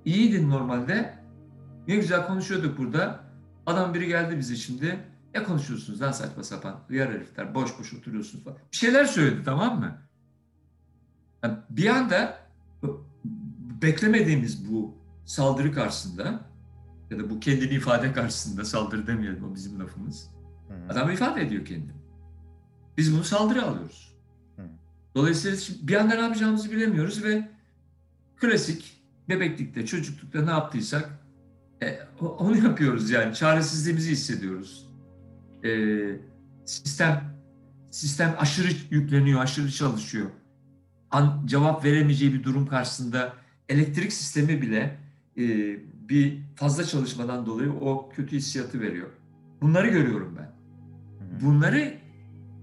İyiydin 0.05 0.51
normalde. 0.51 1.19
Ne 1.89 1.97
güzel 1.97 2.27
konuşuyorduk 2.27 2.79
burada. 2.79 3.25
Adam 3.67 3.95
biri 3.95 4.07
geldi 4.07 4.39
bize 4.39 4.57
şimdi. 4.57 4.99
Ne 5.35 5.43
konuşuyorsunuz 5.43 6.03
lan 6.03 6.13
saçma 6.13 6.43
sapan? 6.43 6.81
Hıyar 6.89 7.13
herifler 7.13 7.55
boş 7.55 7.79
boş 7.79 7.95
oturuyorsunuz 7.95 8.45
falan. 8.45 8.59
Bir 8.73 8.77
şeyler 8.77 9.05
söyledi 9.05 9.43
tamam 9.45 9.79
mı? 9.79 9.99
Yani 11.43 11.55
bir 11.71 11.87
anda 11.87 12.39
beklemediğimiz 13.83 14.73
bu 14.73 14.95
saldırı 15.25 15.73
karşısında 15.73 16.41
ya 17.11 17.19
da 17.19 17.31
bu 17.31 17.41
kendini 17.41 17.71
ifade 17.71 18.13
karşısında 18.13 18.65
saldırı 18.65 19.07
demeyelim 19.07 19.45
o 19.45 19.55
bizim 19.55 19.81
lafımız. 19.81 20.31
Hı. 20.69 20.93
Adam 20.93 21.11
ifade 21.11 21.43
ediyor 21.43 21.65
kendini. 21.65 21.99
Biz 22.97 23.15
bunu 23.15 23.25
saldırı 23.25 23.63
alıyoruz. 23.63 24.17
Hı. 24.57 24.63
Dolayısıyla 25.15 25.89
bir 25.89 25.95
anda 25.95 26.15
ne 26.15 26.21
yapacağımızı 26.21 26.71
bilemiyoruz 26.71 27.25
ve 27.25 27.49
klasik 28.41 29.03
bebeklikte, 29.29 29.87
çocuklukta 29.87 30.45
ne 30.45 30.51
yaptıysak 30.51 31.11
e, 31.83 31.99
onu 32.21 32.65
yapıyoruz 32.65 33.11
yani. 33.11 33.35
Çaresizliğimizi 33.35 34.11
hissediyoruz. 34.11 34.89
E, 35.65 35.71
sistem 36.65 37.39
sistem 37.91 38.37
aşırı 38.39 38.69
yükleniyor, 38.91 39.41
aşırı 39.41 39.71
çalışıyor. 39.71 40.31
An, 41.11 41.43
cevap 41.47 41.85
veremeyeceği 41.85 42.35
bir 42.35 42.45
durum 42.45 42.67
karşısında 42.67 43.33
elektrik 43.69 44.13
sistemi 44.13 44.63
bile 44.63 44.99
e, 45.37 45.43
bir 46.09 46.43
fazla 46.57 46.85
çalışmadan 46.85 47.47
dolayı 47.47 47.73
o 47.73 48.11
kötü 48.17 48.37
hissiyatı 48.37 48.81
veriyor. 48.81 49.09
Bunları 49.63 49.89
görüyorum 49.89 50.39
ben. 50.39 50.53
Bunları 51.41 51.95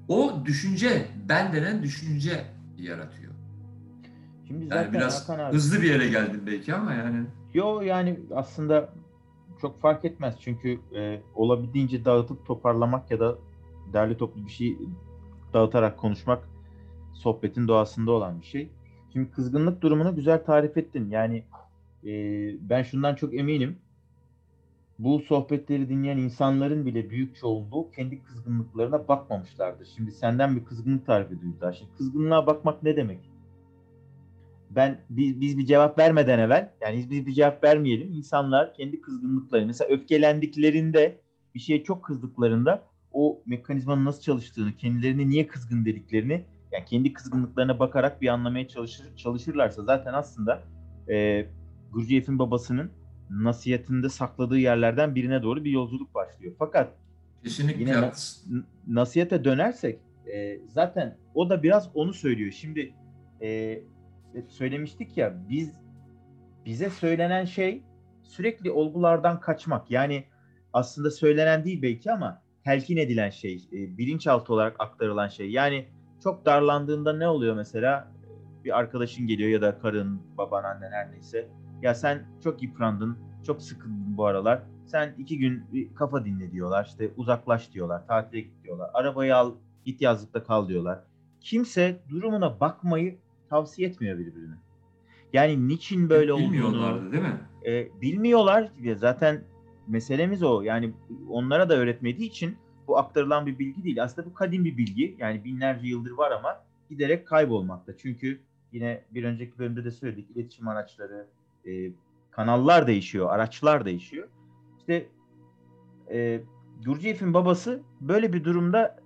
o 0.07 0.43
düşünce, 0.45 1.07
ben 1.29 1.53
denen 1.53 1.83
düşünce 1.83 2.45
yaratıyor. 2.77 3.33
Şimdi 4.47 4.67
zaten 4.67 4.83
yani 4.83 4.93
biraz 4.93 5.29
abi, 5.29 5.55
hızlı 5.55 5.81
bir 5.81 5.89
yere 5.89 6.07
geldim 6.07 6.43
belki 6.47 6.75
ama 6.75 6.93
yani. 6.93 7.25
Yo 7.53 7.81
yani 7.81 8.19
aslında 8.35 8.89
çok 9.61 9.81
fark 9.81 10.05
etmez 10.05 10.35
çünkü 10.39 10.79
e, 10.95 11.21
olabildiğince 11.35 12.05
dağıtıp 12.05 12.45
toparlamak 12.45 13.11
ya 13.11 13.19
da 13.19 13.35
derli 13.93 14.17
toplu 14.17 14.45
bir 14.45 14.51
şey 14.51 14.77
dağıtarak 15.53 15.97
konuşmak 15.97 16.49
sohbetin 17.13 17.67
doğasında 17.67 18.11
olan 18.11 18.41
bir 18.41 18.45
şey. 18.45 18.69
Şimdi 19.13 19.31
kızgınlık 19.31 19.81
durumunu 19.81 20.15
güzel 20.15 20.45
tarif 20.45 20.77
ettin. 20.77 21.09
Yani 21.09 21.43
e, 22.05 22.11
ben 22.69 22.83
şundan 22.83 23.15
çok 23.15 23.33
eminim. 23.33 23.77
Bu 24.99 25.19
sohbetleri 25.19 25.89
dinleyen 25.89 26.17
insanların 26.17 26.85
bile 26.85 27.09
büyük 27.09 27.35
çoğunluğu 27.35 27.91
kendi 27.95 28.23
kızgınlıklarına 28.23 29.07
bakmamışlardır. 29.07 29.85
Şimdi 29.95 30.11
senden 30.11 30.55
bir 30.55 30.65
kızgınlık 30.65 31.05
tarifi 31.05 31.41
duydular. 31.41 31.73
Şimdi 31.73 31.91
kızgınlığa 31.97 32.47
bakmak 32.47 32.83
ne 32.83 32.95
demek? 32.95 33.34
Ben 34.75 35.01
biz, 35.09 35.41
biz 35.41 35.57
bir 35.57 35.65
cevap 35.65 35.99
vermeden 35.99 36.39
evvel 36.39 36.73
yani 36.81 36.97
biz, 36.97 37.09
biz 37.11 37.25
bir 37.25 37.33
cevap 37.33 37.63
vermeyelim. 37.63 38.13
İnsanlar 38.13 38.73
kendi 38.73 39.01
kızgınlıkları 39.01 39.65
mesela 39.65 39.95
öfkelendiklerinde 39.95 41.21
bir 41.55 41.59
şeye 41.59 41.83
çok 41.83 42.03
kızdıklarında 42.05 42.83
o 43.11 43.41
mekanizmanın 43.45 44.05
nasıl 44.05 44.21
çalıştığını, 44.21 44.77
kendilerini 44.77 45.29
niye 45.29 45.47
kızgın 45.47 45.85
dediklerini 45.85 46.45
yani 46.71 46.85
kendi 46.85 47.13
kızgınlıklarına 47.13 47.79
bakarak 47.79 48.21
bir 48.21 48.27
anlamaya 48.27 48.67
çalışır, 48.67 49.15
çalışırlarsa 49.15 49.83
zaten 49.83 50.13
aslında 50.13 50.63
e, 51.09 51.47
Gurdjieff'in 51.91 52.39
babasının 52.39 52.91
nasihatinde 53.29 54.09
sakladığı 54.09 54.57
yerlerden 54.57 55.15
birine 55.15 55.43
doğru 55.43 55.63
bir 55.63 55.71
yolculuk 55.71 56.15
başlıyor. 56.15 56.53
Fakat 56.59 56.93
Kesinlikle 57.43 57.81
yine 57.81 58.01
na- 58.01 58.11
nasihate 58.87 59.43
dönersek 59.43 59.99
e, 60.33 60.59
zaten 60.67 61.17
o 61.33 61.49
da 61.49 61.63
biraz 61.63 61.89
onu 61.93 62.13
söylüyor. 62.13 62.51
Şimdi 62.51 62.93
e, 63.41 63.79
söylemiştik 64.47 65.17
ya 65.17 65.33
biz 65.49 65.73
bize 66.65 66.89
söylenen 66.89 67.45
şey 67.45 67.83
sürekli 68.23 68.71
olgulardan 68.71 69.39
kaçmak. 69.39 69.91
Yani 69.91 70.25
aslında 70.73 71.11
söylenen 71.11 71.63
değil 71.65 71.81
belki 71.81 72.11
ama 72.11 72.41
telkin 72.63 72.97
edilen 72.97 73.29
şey, 73.29 73.55
e, 73.55 73.97
bilinçaltı 73.97 74.53
olarak 74.53 74.75
aktarılan 74.79 75.27
şey. 75.27 75.51
Yani 75.51 75.85
çok 76.23 76.45
darlandığında 76.45 77.13
ne 77.17 77.27
oluyor 77.27 77.55
mesela? 77.55 78.11
Bir 78.63 78.77
arkadaşın 78.77 79.27
geliyor 79.27 79.49
ya 79.49 79.61
da 79.61 79.79
karın, 79.79 80.21
baban, 80.37 80.63
annen 80.63 80.91
her 80.91 81.11
neyse. 81.11 81.47
Ya 81.81 81.95
sen 81.95 82.25
çok 82.43 82.63
yıprandın, 82.63 83.17
çok 83.45 83.61
sıkıldın 83.61 84.17
bu 84.17 84.25
aralar. 84.25 84.63
Sen 84.85 85.15
iki 85.17 85.37
gün 85.37 85.63
kafa 85.95 86.25
dinle 86.25 86.51
diyorlar. 86.51 86.85
İşte 86.85 87.11
uzaklaş 87.17 87.73
diyorlar, 87.73 88.07
tatile 88.07 88.41
git 88.41 88.63
diyorlar. 88.63 88.89
Arabayı 88.93 89.35
al, 89.35 89.55
git 89.85 90.01
yazlıkta 90.01 90.43
kal 90.43 90.67
diyorlar. 90.67 90.99
Kimse 91.41 92.01
durumuna 92.09 92.59
bakmayı 92.59 93.19
tavsiye 93.49 93.87
etmiyor 93.87 94.17
birbirine. 94.19 94.55
Yani 95.33 95.67
niçin 95.67 96.09
böyle 96.09 96.33
olduğunu... 96.33 96.51
Bilmiyorlardı 96.51 97.11
değil 97.11 97.23
mi? 97.23 97.39
E, 97.65 98.01
bilmiyorlar. 98.01 98.71
Zaten 98.95 99.43
meselemiz 99.87 100.43
o. 100.43 100.61
Yani 100.61 100.93
onlara 101.29 101.69
da 101.69 101.77
öğretmediği 101.77 102.29
için 102.29 102.57
bu 102.87 102.97
aktarılan 102.97 103.45
bir 103.45 103.59
bilgi 103.59 103.83
değil. 103.83 104.03
Aslında 104.03 104.27
bu 104.27 104.33
kadim 104.33 104.65
bir 104.65 104.77
bilgi. 104.77 105.15
Yani 105.19 105.43
binlerce 105.43 105.87
yıldır 105.87 106.11
var 106.11 106.31
ama 106.31 106.63
giderek 106.89 107.27
kaybolmakta. 107.27 107.97
Çünkü 107.97 108.39
yine 108.71 109.01
bir 109.11 109.23
önceki 109.23 109.59
bölümde 109.59 109.85
de 109.85 109.91
söyledik. 109.91 110.25
iletişim 110.35 110.67
araçları, 110.67 111.27
e, 111.67 111.91
kanallar 112.31 112.87
değişiyor, 112.87 113.29
araçlar 113.29 113.85
değişiyor. 113.85 114.27
İşte 114.79 115.07
e, 116.11 116.41
Gurdjieff'in 116.85 117.33
babası 117.33 117.81
böyle 118.01 118.33
bir 118.33 118.43
durumda 118.43 119.04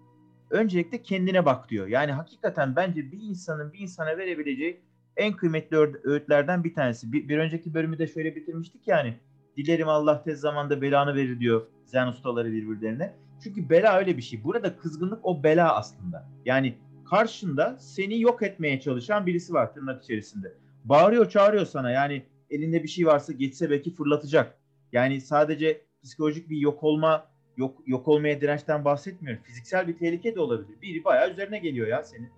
öncelikle 0.49 1.01
kendine 1.01 1.45
bak 1.45 1.69
diyor. 1.69 1.87
Yani 1.87 2.11
hakikaten 2.11 2.75
bence 2.75 3.11
bir 3.11 3.21
insanın 3.21 3.73
bir 3.73 3.79
insana 3.79 4.17
verebileceği 4.17 4.81
en 5.17 5.35
kıymetli 5.35 5.77
öğütlerden 6.03 6.63
bir 6.63 6.73
tanesi. 6.73 7.11
Bir, 7.11 7.29
bir 7.29 7.37
önceki 7.37 7.73
bölümü 7.73 7.99
de 7.99 8.07
şöyle 8.07 8.35
bitirmiştik 8.35 8.87
yani. 8.87 9.13
Dilerim 9.57 9.87
Allah 9.87 10.23
tez 10.23 10.39
zamanda 10.39 10.81
belanı 10.81 11.15
verir 11.15 11.39
diyor 11.39 11.67
zen 11.85 12.07
ustaları 12.07 12.51
birbirlerine. 12.51 13.13
Çünkü 13.43 13.69
bela 13.69 13.97
öyle 13.97 14.17
bir 14.17 14.21
şey. 14.21 14.43
Burada 14.43 14.77
kızgınlık 14.77 15.25
o 15.25 15.43
bela 15.43 15.75
aslında. 15.75 16.29
Yani 16.45 16.77
karşında 17.09 17.77
seni 17.79 18.21
yok 18.21 18.43
etmeye 18.43 18.79
çalışan 18.79 19.25
birisi 19.25 19.53
var 19.53 19.73
tırnak 19.73 20.03
içerisinde. 20.03 20.53
Bağırıyor 20.85 21.29
çağırıyor 21.29 21.65
sana 21.65 21.91
yani 21.91 22.25
elinde 22.49 22.83
bir 22.83 22.87
şey 22.87 23.05
varsa 23.05 23.33
geçse 23.33 23.69
belki 23.69 23.93
fırlatacak. 23.93 24.57
Yani 24.91 25.21
sadece 25.21 25.81
psikolojik 26.03 26.49
bir 26.49 26.57
yok 26.57 26.83
olma 26.83 27.28
yok 27.59 27.77
yok 27.85 28.07
olmaya 28.07 28.41
dirençten 28.41 28.85
bahsetmiyorum. 28.85 29.43
Fiziksel 29.43 29.87
bir 29.87 29.97
tehlike 29.97 30.35
de 30.35 30.39
olabilir. 30.39 30.81
Biri 30.81 31.03
bayağı 31.03 31.31
üzerine 31.31 31.59
geliyor 31.59 31.87
ya 31.87 32.03
senin. 32.03 32.29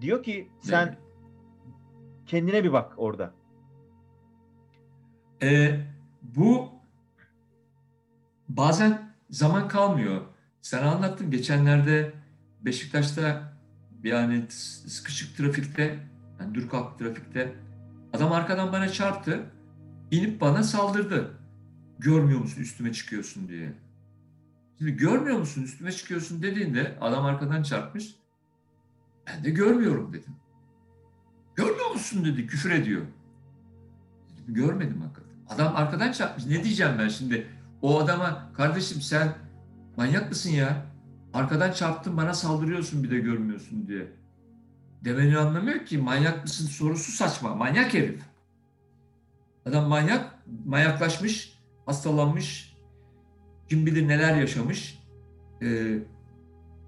Diyor 0.00 0.22
ki 0.22 0.48
sen 0.60 0.86
evet. 0.86 0.98
kendine 2.26 2.64
bir 2.64 2.72
bak 2.72 2.92
orada. 2.96 3.34
Ee, 5.42 5.80
bu 6.22 6.68
bazen 8.48 9.14
zaman 9.30 9.68
kalmıyor. 9.68 10.20
Sana 10.60 10.90
anlattım 10.90 11.30
geçenlerde 11.30 12.12
Beşiktaş'ta 12.60 13.52
yani 14.04 14.46
sıkışık 14.50 15.36
trafikte, 15.36 15.98
yani 16.40 16.54
dur 16.54 16.68
kalk 16.68 16.98
trafikte 16.98 17.54
adam 18.12 18.32
arkadan 18.32 18.72
bana 18.72 18.88
çarptı. 18.88 19.50
inip 20.10 20.40
bana 20.40 20.62
saldırdı. 20.62 21.37
Görmüyor 21.98 22.40
musun 22.40 22.60
üstüme 22.60 22.92
çıkıyorsun 22.92 23.48
diye. 23.48 23.72
Şimdi 24.78 24.96
görmüyor 24.96 25.38
musun 25.38 25.62
üstüme 25.62 25.92
çıkıyorsun 25.92 26.42
dediğinde 26.42 26.98
adam 27.00 27.24
arkadan 27.24 27.62
çarpmış. 27.62 28.14
Ben 29.26 29.44
de 29.44 29.50
görmüyorum 29.50 30.12
dedim. 30.12 30.36
Görmüyor 31.56 31.90
musun 31.90 32.24
dedi 32.24 32.46
küfür 32.46 32.70
ediyor. 32.70 33.02
Dedim, 34.36 34.54
görmedim 34.54 35.00
hakikaten. 35.00 35.28
Adam 35.48 35.76
arkadan 35.76 36.12
çarpmış. 36.12 36.46
Ne 36.46 36.64
diyeceğim 36.64 36.92
ben 36.98 37.08
şimdi? 37.08 37.46
O 37.82 38.00
adama 38.00 38.52
kardeşim 38.52 39.00
sen 39.00 39.34
manyak 39.96 40.28
mısın 40.28 40.50
ya? 40.50 40.86
Arkadan 41.34 41.72
çarptın 41.72 42.16
bana 42.16 42.34
saldırıyorsun 42.34 43.04
bir 43.04 43.10
de 43.10 43.18
görmüyorsun 43.18 43.88
diye. 43.88 44.12
Demeni 45.04 45.38
anlamıyor 45.38 45.86
ki 45.86 45.98
manyak 45.98 46.42
mısın 46.42 46.66
sorusu 46.66 47.12
saçma. 47.12 47.54
Manyak 47.54 47.94
herif. 47.94 48.22
Adam 49.66 49.88
manyak, 49.88 50.34
manyaklaşmış, 50.64 51.57
hastalanmış, 51.88 52.76
kim 53.68 53.86
bilir 53.86 54.08
neler 54.08 54.36
yaşamış. 54.36 54.98
Ee, 55.62 55.98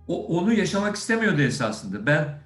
o, 0.08 0.38
onu 0.38 0.52
yaşamak 0.52 0.96
istemiyordu 0.96 1.40
esasında. 1.40 2.06
Ben 2.06 2.40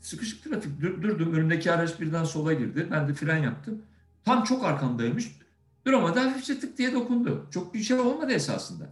sıkışık 0.00 0.44
trafik 0.44 0.80
dur, 0.80 1.02
durdum. 1.02 1.34
Önümdeki 1.34 1.72
araç 1.72 2.00
birden 2.00 2.24
sola 2.24 2.52
girdi. 2.52 2.88
Ben 2.90 3.08
de 3.08 3.14
fren 3.14 3.42
yaptım. 3.42 3.82
Tam 4.24 4.44
çok 4.44 4.64
arkamdaymış. 4.64 5.38
Duramadı 5.86 6.18
hafifçe 6.18 6.60
tık 6.60 6.78
diye 6.78 6.92
dokundu. 6.92 7.46
Çok 7.50 7.74
bir 7.74 7.82
şey 7.82 7.98
olmadı 7.98 8.32
esasında. 8.32 8.88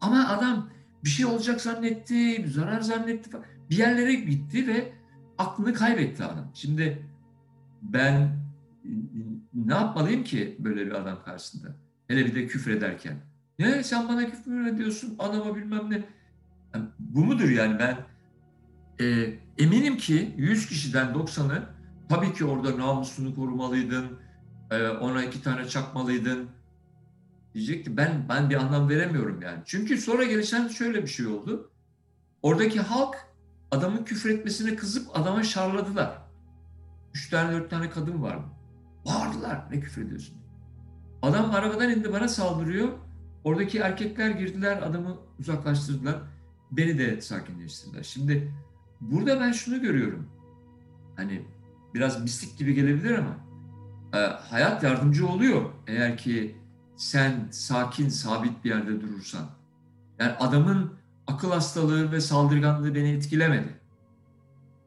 Ama 0.00 0.28
adam 0.28 0.70
bir 1.04 1.08
şey 1.10 1.26
olacak 1.26 1.60
zannetti, 1.60 2.48
zarar 2.48 2.80
zannetti 2.80 3.30
falan. 3.30 3.44
Bir 3.70 3.76
yerlere 3.76 4.14
gitti 4.14 4.66
ve 4.66 4.92
aklını 5.38 5.74
kaybetti 5.74 6.24
adam. 6.24 6.50
Şimdi 6.54 7.06
ben 7.82 8.40
ne 9.54 9.74
yapmalıyım 9.74 10.24
ki 10.24 10.56
böyle 10.58 10.86
bir 10.86 10.92
adam 10.92 11.22
karşısında? 11.24 11.76
Hele 12.10 12.26
bir 12.26 12.34
de 12.34 12.46
küfür 12.46 12.70
ederken. 12.70 13.16
Ne 13.58 13.84
sen 13.84 14.08
bana 14.08 14.30
küfür 14.30 14.66
ediyorsun 14.66 15.16
adama 15.18 15.56
bilmem 15.56 15.90
ne. 15.90 16.02
Yani 16.74 16.84
bu 16.98 17.24
mudur 17.24 17.48
yani 17.48 17.78
ben 17.78 17.96
e, 19.04 19.34
eminim 19.58 19.96
ki 19.96 20.34
100 20.36 20.68
kişiden 20.68 21.06
90'ı 21.06 21.62
tabii 22.08 22.34
ki 22.34 22.44
orada 22.44 22.78
namusunu 22.78 23.34
korumalıydın. 23.34 24.06
E, 24.70 24.88
ona 24.88 25.24
iki 25.24 25.42
tane 25.42 25.68
çakmalıydın. 25.68 26.48
Diyecek 27.54 27.84
ki 27.84 27.96
ben 27.96 28.26
ben 28.28 28.50
bir 28.50 28.54
anlam 28.54 28.88
veremiyorum 28.88 29.42
yani. 29.42 29.62
Çünkü 29.64 29.98
sonra 29.98 30.24
gelişen 30.24 30.68
şöyle 30.68 31.02
bir 31.02 31.08
şey 31.08 31.26
oldu. 31.26 31.70
Oradaki 32.42 32.80
halk 32.80 33.16
adamın 33.70 34.04
küfür 34.04 34.30
etmesine 34.30 34.76
kızıp 34.76 35.18
adama 35.18 35.42
şarladılar. 35.42 36.18
Üç 37.14 37.30
tane 37.30 37.52
dört 37.52 37.70
tane 37.70 37.90
kadın 37.90 38.22
var 38.22 38.34
mı? 38.34 38.52
Bağırdılar. 39.06 39.64
Ne 39.70 39.80
küfür 39.80 40.06
ediyorsun? 40.06 40.40
Adam 41.22 41.50
arabadan 41.50 41.90
indi 41.90 42.12
bana 42.12 42.28
saldırıyor. 42.28 42.88
Oradaki 43.44 43.78
erkekler 43.78 44.30
girdiler 44.30 44.82
adamı 44.82 45.16
uzaklaştırdılar. 45.38 46.16
Beni 46.70 46.98
de 46.98 47.20
sakinleştirdiler. 47.20 48.02
Şimdi 48.02 48.52
burada 49.00 49.40
ben 49.40 49.52
şunu 49.52 49.80
görüyorum. 49.80 50.28
Hani 51.16 51.42
biraz 51.94 52.22
mistik 52.22 52.58
gibi 52.58 52.74
gelebilir 52.74 53.18
ama 53.18 53.36
e, 54.14 54.18
hayat 54.26 54.82
yardımcı 54.82 55.28
oluyor 55.28 55.70
eğer 55.86 56.16
ki 56.16 56.56
sen 56.96 57.48
sakin, 57.50 58.08
sabit 58.08 58.64
bir 58.64 58.70
yerde 58.70 59.00
durursan. 59.00 59.46
Yani 60.18 60.32
adamın 60.32 60.94
akıl 61.26 61.50
hastalığı 61.50 62.12
ve 62.12 62.20
saldırganlığı 62.20 62.94
beni 62.94 63.08
etkilemedi. 63.08 63.80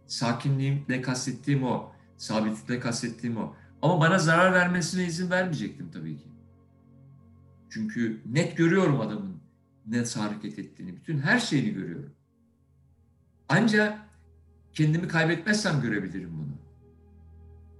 Sakinliğimle 0.08 1.02
kastettiğim 1.02 1.64
o, 1.64 1.92
sabitlikle 2.18 2.80
kastettiğim 2.80 3.38
o. 3.38 3.56
Ama 3.84 4.00
bana 4.00 4.18
zarar 4.18 4.54
vermesine 4.54 5.06
izin 5.06 5.30
vermeyecektim 5.30 5.92
tabii 5.92 6.18
ki. 6.18 6.28
Çünkü 7.70 8.22
net 8.26 8.58
görüyorum 8.58 9.02
adamın 9.02 9.42
ne 9.88 10.04
hareket 10.16 10.60
ettiğini, 10.60 10.96
bütün 10.96 11.18
her 11.18 11.40
şeyini 11.40 11.74
görüyorum. 11.74 12.14
Ancak 13.50 14.00
kendimi 14.74 15.08
kaybetmezsem 15.08 15.82
görebilirim 15.82 16.30
bunu. 16.38 16.58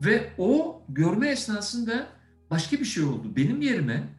Ve 0.06 0.34
o 0.38 0.82
görme 0.90 1.28
esnasında 1.28 2.08
başka 2.52 2.78
bir 2.78 2.86
şey 2.86 3.04
oldu. 3.04 3.36
Benim 3.36 3.62
yerime 3.62 4.10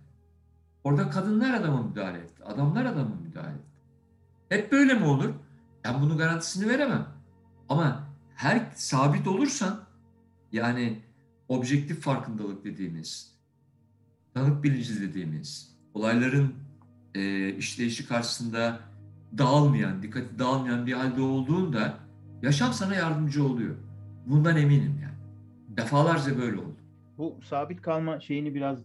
orada 0.84 1.10
kadınlar 1.10 1.54
adama 1.54 1.82
müdahale 1.82 2.18
etti, 2.18 2.44
adamlar 2.44 2.84
adama 2.84 3.14
müdahale 3.14 3.54
etti. 3.54 3.70
Hep 4.48 4.72
böyle 4.72 4.94
mi 4.94 5.04
olur? 5.04 5.30
Ben 5.84 6.02
bunun 6.02 6.18
garantisini 6.18 6.68
veremem. 6.68 7.06
Ama 7.68 8.08
her 8.34 8.72
sabit 8.74 9.28
olursan 9.28 9.80
yani 10.52 11.02
objektif 11.58 12.00
farkındalık 12.00 12.64
dediğimiz, 12.64 13.34
tanık 14.34 14.64
bilinci 14.64 15.00
dediğimiz, 15.00 15.76
olayların 15.94 16.54
e, 17.14 17.48
işleyişi 17.54 18.08
karşısında 18.08 18.80
dağılmayan, 19.38 20.02
dikkati 20.02 20.38
dağılmayan 20.38 20.86
bir 20.86 20.92
halde 20.92 21.20
olduğunda 21.22 21.98
yaşam 22.42 22.72
sana 22.72 22.94
yardımcı 22.94 23.44
oluyor. 23.44 23.74
Bundan 24.26 24.56
eminim 24.56 25.00
yani. 25.02 25.14
Defalarca 25.76 26.38
böyle 26.38 26.56
oldu. 26.56 26.76
Bu 27.18 27.38
sabit 27.44 27.82
kalma 27.82 28.20
şeyini 28.20 28.54
biraz 28.54 28.78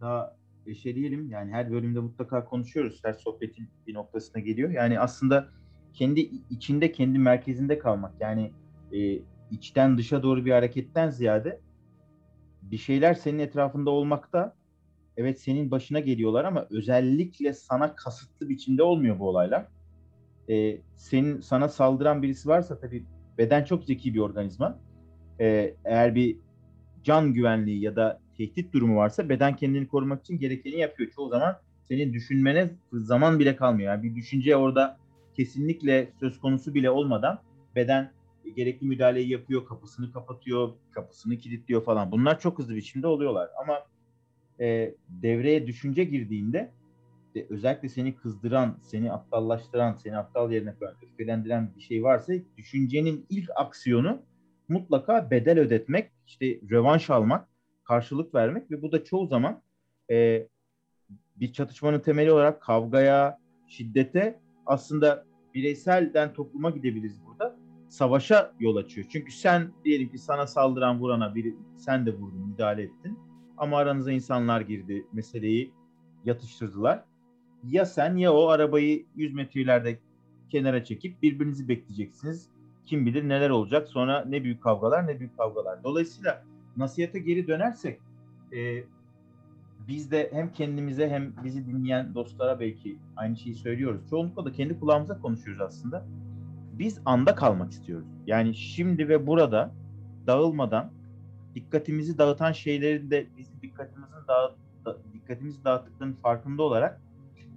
daha 0.00 0.36
eşeleyelim. 0.66 1.30
Yani 1.30 1.52
her 1.52 1.70
bölümde 1.70 2.00
mutlaka 2.00 2.44
konuşuyoruz. 2.44 3.00
Her 3.04 3.12
sohbetin 3.12 3.68
bir 3.86 3.94
noktasına 3.94 4.42
geliyor. 4.42 4.70
Yani 4.70 5.00
aslında 5.00 5.48
kendi 5.92 6.20
içinde, 6.50 6.92
kendi 6.92 7.18
merkezinde 7.18 7.78
kalmak. 7.78 8.12
Yani 8.20 8.52
e, 8.92 9.18
içten 9.50 9.98
dışa 9.98 10.22
doğru 10.22 10.44
bir 10.44 10.50
hareketten 10.52 11.10
ziyade 11.10 11.60
bir 12.70 12.78
şeyler 12.78 13.14
senin 13.14 13.38
etrafında 13.38 13.90
olmakta. 13.90 14.54
Evet 15.16 15.40
senin 15.40 15.70
başına 15.70 16.00
geliyorlar 16.00 16.44
ama 16.44 16.66
özellikle 16.70 17.52
sana 17.52 17.94
kasıtlı 17.94 18.48
biçimde 18.48 18.82
olmuyor 18.82 19.18
bu 19.18 19.28
olaylar. 19.28 19.66
Ee, 20.50 20.80
senin 20.96 21.40
sana 21.40 21.68
saldıran 21.68 22.22
birisi 22.22 22.48
varsa 22.48 22.80
tabii 22.80 23.04
beden 23.38 23.64
çok 23.64 23.84
zeki 23.84 24.14
bir 24.14 24.18
organizma. 24.18 24.78
Ee, 25.40 25.74
eğer 25.84 26.14
bir 26.14 26.36
can 27.02 27.34
güvenliği 27.34 27.80
ya 27.80 27.96
da 27.96 28.20
tehdit 28.36 28.72
durumu 28.72 28.96
varsa 28.96 29.28
beden 29.28 29.56
kendini 29.56 29.88
korumak 29.88 30.20
için 30.20 30.38
gerekeni 30.38 30.78
yapıyor. 30.78 31.10
Çoğu 31.10 31.28
zaman 31.28 31.56
senin 31.88 32.12
düşünmene 32.12 32.70
zaman 32.92 33.38
bile 33.38 33.56
kalmıyor. 33.56 33.92
Yani 33.92 34.02
bir 34.02 34.16
düşünce 34.16 34.56
orada 34.56 34.98
kesinlikle 35.36 36.12
söz 36.20 36.40
konusu 36.40 36.74
bile 36.74 36.90
olmadan 36.90 37.40
beden 37.76 38.12
gerekli 38.50 38.86
müdahaleyi 38.86 39.30
yapıyor, 39.30 39.64
kapısını 39.66 40.12
kapatıyor, 40.12 40.72
kapısını 40.90 41.38
kilitliyor 41.38 41.84
falan. 41.84 42.12
Bunlar 42.12 42.40
çok 42.40 42.58
hızlı 42.58 42.76
biçimde 42.76 43.06
oluyorlar. 43.06 43.50
Ama 43.62 43.86
e, 44.60 44.94
devreye 45.08 45.66
düşünce 45.66 46.04
girdiğinde 46.04 46.72
e, 47.36 47.46
özellikle 47.50 47.88
seni 47.88 48.16
kızdıran, 48.16 48.78
seni 48.82 49.12
aptallaştıran, 49.12 49.94
seni 49.94 50.18
aptal 50.18 50.52
yerine 50.52 50.74
koyan, 50.74 50.94
öfkelendiren 51.02 51.70
bir 51.76 51.80
şey 51.80 52.02
varsa 52.02 52.32
düşüncenin 52.56 53.26
ilk 53.30 53.50
aksiyonu 53.56 54.22
mutlaka 54.68 55.30
bedel 55.30 55.58
ödetmek, 55.58 56.10
işte 56.26 56.60
rövanş 56.70 57.10
almak, 57.10 57.48
karşılık 57.84 58.34
vermek 58.34 58.70
ve 58.70 58.82
bu 58.82 58.92
da 58.92 59.04
çoğu 59.04 59.26
zaman 59.26 59.62
e, 60.10 60.48
bir 61.36 61.52
çatışmanın 61.52 62.00
temeli 62.00 62.32
olarak 62.32 62.62
kavgaya, 62.62 63.38
şiddete 63.68 64.40
aslında 64.66 65.26
bireyselden 65.54 66.32
topluma 66.32 66.70
gidebiliriz 66.70 67.26
burada 67.26 67.56
savaşa 67.88 68.52
yol 68.60 68.76
açıyor. 68.76 69.06
Çünkü 69.10 69.32
sen 69.32 69.72
diyelim 69.84 70.08
ki 70.08 70.18
sana 70.18 70.46
saldıran 70.46 71.00
vurana 71.00 71.34
biri 71.34 71.56
sen 71.76 72.06
de 72.06 72.14
vurdun, 72.14 72.48
müdahale 72.48 72.82
ettin. 72.82 73.18
Ama 73.56 73.78
aranıza 73.78 74.12
insanlar 74.12 74.60
girdi, 74.60 75.06
meseleyi 75.12 75.72
yatıştırdılar. 76.24 77.04
Ya 77.64 77.86
sen 77.86 78.16
ya 78.16 78.32
o 78.32 78.46
arabayı 78.46 79.06
100 79.16 79.34
metre 79.34 79.98
kenara 80.50 80.84
çekip 80.84 81.22
birbirinizi 81.22 81.68
bekleyeceksiniz. 81.68 82.48
Kim 82.86 83.06
bilir 83.06 83.28
neler 83.28 83.50
olacak. 83.50 83.88
Sonra 83.88 84.24
ne 84.24 84.44
büyük 84.44 84.62
kavgalar 84.62 85.06
ne 85.06 85.20
büyük 85.20 85.36
kavgalar. 85.36 85.84
Dolayısıyla 85.84 86.42
nasihate 86.76 87.18
geri 87.18 87.46
dönersek 87.46 88.00
e, 88.52 88.84
biz 89.88 90.10
de 90.10 90.30
hem 90.32 90.52
kendimize 90.52 91.08
hem 91.08 91.32
bizi 91.44 91.66
dinleyen 91.66 92.14
dostlara 92.14 92.60
belki 92.60 92.98
aynı 93.16 93.36
şeyi 93.36 93.54
söylüyoruz. 93.54 94.00
Çoğunlukla 94.10 94.44
da 94.44 94.52
kendi 94.52 94.80
kulağımıza 94.80 95.20
konuşuyoruz 95.20 95.62
aslında 95.62 96.06
biz 96.78 97.00
anda 97.04 97.34
kalmak 97.34 97.72
istiyoruz. 97.72 98.06
Yani 98.26 98.54
şimdi 98.54 99.08
ve 99.08 99.26
burada 99.26 99.74
dağılmadan 100.26 100.92
dikkatimizi 101.54 102.18
dağıtan 102.18 102.52
şeylerin 102.52 103.10
de 103.10 103.26
bizim 103.38 103.62
dikkatimizin 103.62 104.14
dağıt, 104.28 104.56
dikkatimizi 105.14 105.64
dağıttıklarının 105.64 106.16
farkında 106.16 106.62
olarak 106.62 107.00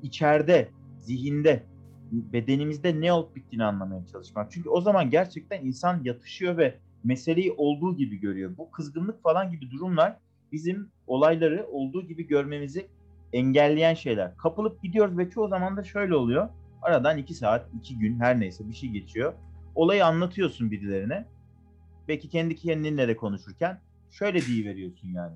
içeride, 0.03 0.69
zihinde, 0.99 1.63
bedenimizde 2.11 3.01
ne 3.01 3.13
olup 3.13 3.35
bittiğini 3.35 3.63
anlamaya 3.63 4.05
çalışmak. 4.05 4.51
Çünkü 4.51 4.69
o 4.69 4.81
zaman 4.81 5.09
gerçekten 5.09 5.65
insan 5.65 6.03
yatışıyor 6.03 6.57
ve 6.57 6.77
meseleyi 7.03 7.51
olduğu 7.57 7.97
gibi 7.97 8.19
görüyor. 8.19 8.57
Bu 8.57 8.71
kızgınlık 8.71 9.23
falan 9.23 9.51
gibi 9.51 9.71
durumlar 9.71 10.17
bizim 10.51 10.91
olayları 11.07 11.67
olduğu 11.71 12.07
gibi 12.07 12.27
görmemizi 12.27 12.87
engelleyen 13.33 13.93
şeyler. 13.93 14.37
Kapılıp 14.37 14.83
gidiyoruz 14.83 15.17
ve 15.17 15.29
çoğu 15.29 15.47
zaman 15.47 15.77
da 15.77 15.83
şöyle 15.83 16.15
oluyor. 16.15 16.49
Aradan 16.81 17.17
iki 17.17 17.33
saat, 17.33 17.69
iki 17.77 17.99
gün 17.99 18.19
her 18.19 18.39
neyse 18.39 18.69
bir 18.69 18.73
şey 18.73 18.89
geçiyor. 18.89 19.33
Olayı 19.75 20.05
anlatıyorsun 20.05 20.71
birilerine. 20.71 21.25
Belki 22.07 22.29
kendi 22.29 22.55
kendinle 22.55 23.07
de 23.07 23.15
konuşurken 23.15 23.81
şöyle 24.09 24.39
veriyorsun 24.39 25.07
yani. 25.13 25.35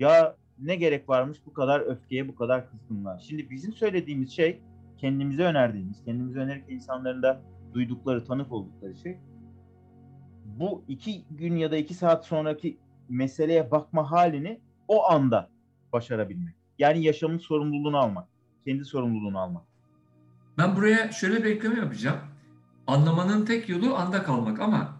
Ya 0.00 0.36
ne 0.58 0.76
gerek 0.76 1.08
varmış 1.08 1.38
bu 1.46 1.52
kadar 1.52 1.80
öfkeye, 1.80 2.28
bu 2.28 2.34
kadar 2.34 2.70
kızgınlığa. 2.70 3.18
Şimdi 3.18 3.50
bizim 3.50 3.72
söylediğimiz 3.72 4.30
şey 4.30 4.60
kendimize 4.98 5.42
önerdiğimiz, 5.42 6.04
kendimize 6.04 6.38
önerirken 6.38 6.74
insanların 6.74 7.22
da 7.22 7.42
duydukları, 7.74 8.24
tanık 8.24 8.52
oldukları 8.52 8.96
şey 8.96 9.18
bu 10.58 10.84
iki 10.88 11.24
gün 11.30 11.56
ya 11.56 11.70
da 11.70 11.76
iki 11.76 11.94
saat 11.94 12.26
sonraki 12.26 12.78
meseleye 13.08 13.70
bakma 13.70 14.10
halini 14.10 14.60
o 14.88 15.04
anda 15.04 15.50
başarabilmek. 15.92 16.54
Yani 16.78 17.04
yaşamın 17.04 17.38
sorumluluğunu 17.38 17.98
almak. 17.98 18.28
Kendi 18.64 18.84
sorumluluğunu 18.84 19.38
almak. 19.38 19.64
Ben 20.58 20.76
buraya 20.76 21.12
şöyle 21.12 21.44
bir 21.44 21.50
ekleme 21.50 21.78
yapacağım. 21.78 22.18
Anlamanın 22.86 23.44
tek 23.44 23.68
yolu 23.68 23.96
anda 23.96 24.22
kalmak 24.22 24.60
ama 24.60 24.96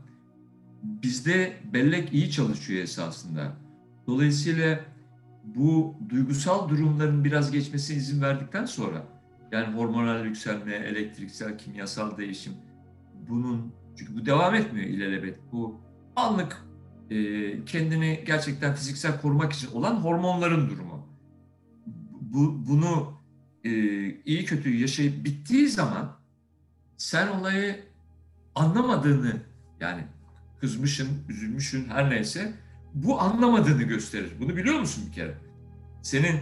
bizde 0.82 1.56
bellek 1.72 2.12
iyi 2.12 2.30
çalışıyor 2.30 2.82
esasında. 2.82 3.52
Dolayısıyla 4.06 4.80
bu 5.44 5.94
duygusal 6.08 6.68
durumların 6.68 7.24
biraz 7.24 7.50
geçmesine 7.50 7.96
izin 7.96 8.22
verdikten 8.22 8.64
sonra 8.64 9.02
yani 9.52 9.76
hormonal 9.76 10.24
yükselme, 10.24 10.72
elektriksel, 10.72 11.58
kimyasal 11.58 12.16
değişim 12.16 12.52
bunun 13.28 13.72
çünkü 13.96 14.16
bu 14.16 14.26
devam 14.26 14.54
etmiyor 14.54 14.86
ilelebet. 14.86 15.38
Bu 15.52 15.80
anlık 16.16 16.66
e, 17.10 17.16
kendini 17.64 18.24
gerçekten 18.26 18.74
fiziksel 18.74 19.20
korumak 19.20 19.52
için 19.52 19.72
olan 19.72 19.94
hormonların 19.94 20.70
durumu. 20.70 21.06
Bu, 22.20 22.66
bunu 22.68 23.15
e, 23.66 23.70
iyi 24.24 24.44
kötü 24.44 24.76
yaşayıp 24.76 25.24
bittiği 25.24 25.68
zaman 25.68 26.16
sen 26.96 27.28
olayı 27.28 27.84
anlamadığını 28.54 29.32
yani 29.80 30.04
kızmışın, 30.60 31.08
üzülmüşün 31.28 31.88
her 31.88 32.10
neyse 32.10 32.54
bu 32.94 33.20
anlamadığını 33.20 33.82
gösterir. 33.82 34.32
Bunu 34.40 34.56
biliyor 34.56 34.80
musun 34.80 35.04
bir 35.08 35.12
kere? 35.12 35.34
Senin 36.02 36.40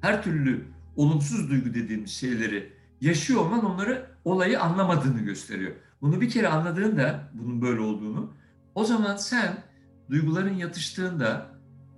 her 0.00 0.22
türlü 0.22 0.64
olumsuz 0.96 1.50
duygu 1.50 1.74
dediğimiz 1.74 2.10
şeyleri 2.10 2.72
yaşıyor 3.00 3.40
olman 3.40 3.64
onları 3.64 4.10
olayı 4.24 4.60
anlamadığını 4.60 5.20
gösteriyor. 5.20 5.72
Bunu 6.02 6.20
bir 6.20 6.30
kere 6.30 6.48
anladığında 6.48 7.30
bunun 7.34 7.62
böyle 7.62 7.80
olduğunu 7.80 8.32
o 8.74 8.84
zaman 8.84 9.16
sen 9.16 9.62
duyguların 10.10 10.54
yatıştığında 10.54 11.46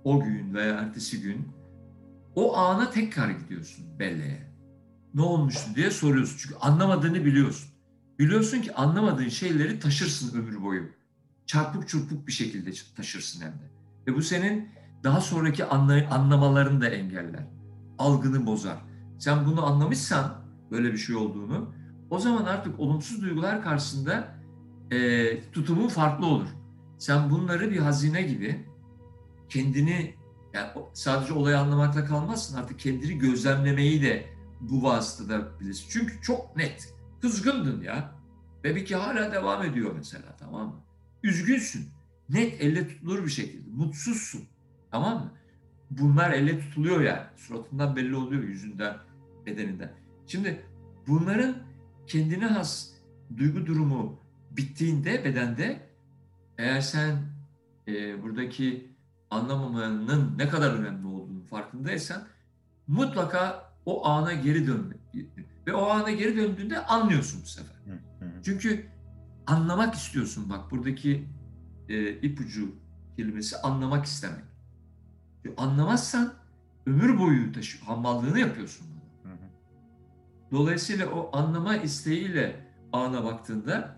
o 0.03 0.23
gün 0.23 0.53
veya 0.53 0.73
ertesi 0.73 1.21
gün 1.21 1.47
o 2.35 2.57
ana 2.57 2.91
tekrar 2.91 3.29
gidiyorsun 3.29 3.99
belleğe. 3.99 4.51
Ne 5.13 5.21
olmuştu 5.21 5.69
diye 5.75 5.91
soruyorsun. 5.91 6.37
Çünkü 6.37 6.55
anlamadığını 6.55 7.25
biliyorsun. 7.25 7.69
Biliyorsun 8.19 8.61
ki 8.61 8.75
anlamadığın 8.75 9.29
şeyleri 9.29 9.79
taşırsın 9.79 10.39
ömür 10.39 10.63
boyu. 10.63 10.89
Çarpık 11.45 11.89
çırpık 11.89 12.27
bir 12.27 12.31
şekilde 12.31 12.71
taşırsın 12.95 13.41
hem 13.41 13.51
de. 13.51 13.71
Ve 14.07 14.15
bu 14.15 14.21
senin 14.21 14.69
daha 15.03 15.21
sonraki 15.21 15.65
anlamalarını 15.65 16.81
da 16.81 16.87
engeller. 16.87 17.47
Algını 17.99 18.45
bozar. 18.45 18.77
Sen 19.19 19.45
bunu 19.45 19.65
anlamışsan 19.65 20.41
böyle 20.71 20.93
bir 20.93 20.97
şey 20.97 21.15
olduğunu 21.15 21.73
o 22.09 22.19
zaman 22.19 22.45
artık 22.45 22.79
olumsuz 22.79 23.21
duygular 23.21 23.63
karşısında 23.63 24.35
e, 24.91 25.51
tutumun 25.51 25.87
farklı 25.87 26.25
olur. 26.25 26.47
Sen 26.99 27.29
bunları 27.29 27.71
bir 27.71 27.77
hazine 27.77 28.21
gibi 28.21 28.65
kendini 29.49 30.15
yani 30.53 30.69
sadece 30.93 31.33
olayı 31.33 31.59
anlamakla 31.59 32.05
kalmazsın 32.05 32.57
artık 32.57 32.79
kendini 32.79 33.17
gözlemlemeyi 33.17 34.01
de 34.01 34.25
bu 34.61 34.83
vasıtada 34.83 35.59
bilirsin. 35.59 35.85
Çünkü 35.89 36.21
çok 36.21 36.55
net. 36.55 36.93
Kızgındın 37.21 37.81
ya. 37.81 38.21
Ki 38.85 38.95
hala 38.95 39.31
devam 39.31 39.63
ediyor 39.63 39.91
mesela 39.95 40.35
tamam 40.39 40.67
mı? 40.67 40.83
Üzgünsün. 41.23 41.89
Net 42.29 42.61
elle 42.61 42.87
tutulur 42.87 43.25
bir 43.25 43.31
şekilde. 43.31 43.69
Mutsuzsun. 43.69 44.41
Tamam 44.91 45.13
mı? 45.13 45.31
Bunlar 45.91 46.31
elle 46.31 46.59
tutuluyor 46.59 47.01
yani. 47.01 47.21
Suratından 47.37 47.95
belli 47.95 48.15
oluyor 48.15 48.43
yüzünden, 48.43 48.97
bedeninden. 49.45 49.91
Şimdi 50.27 50.65
bunların 51.07 51.55
kendine 52.07 52.45
has 52.45 52.89
duygu 53.37 53.65
durumu 53.65 54.19
bittiğinde 54.51 55.25
bedende 55.25 55.89
eğer 56.57 56.81
sen 56.81 57.17
e, 57.87 58.23
buradaki 58.23 58.90
anlamamanın 59.31 60.37
ne 60.37 60.49
kadar 60.49 60.73
önemli 60.73 61.07
olduğunu 61.07 61.43
farkındaysan 61.43 62.23
mutlaka 62.87 63.71
o 63.85 64.07
ana 64.07 64.33
geri 64.33 64.67
dönmek 64.67 64.99
ve 65.67 65.73
o 65.73 65.89
ana 65.89 66.11
geri 66.11 66.37
döndüğünde 66.37 66.85
anlıyorsun 66.85 67.41
bu 67.43 67.47
sefer. 67.47 67.75
Çünkü 68.43 68.85
anlamak 69.47 69.95
istiyorsun 69.95 70.49
bak 70.49 70.71
buradaki 70.71 71.27
e, 71.89 72.11
ipucu 72.11 72.75
kelimesi 73.17 73.57
anlamak 73.57 74.05
istemek. 74.05 74.43
Anlamazsan 75.57 76.33
ömür 76.85 77.19
boyu 77.19 77.51
taşı, 77.51 77.85
hamallığını 77.85 78.39
yapıyorsun. 78.39 78.87
Dolayısıyla 80.51 81.09
o 81.09 81.37
anlama 81.37 81.75
isteğiyle 81.77 82.67
ana 82.93 83.23
baktığında 83.23 83.97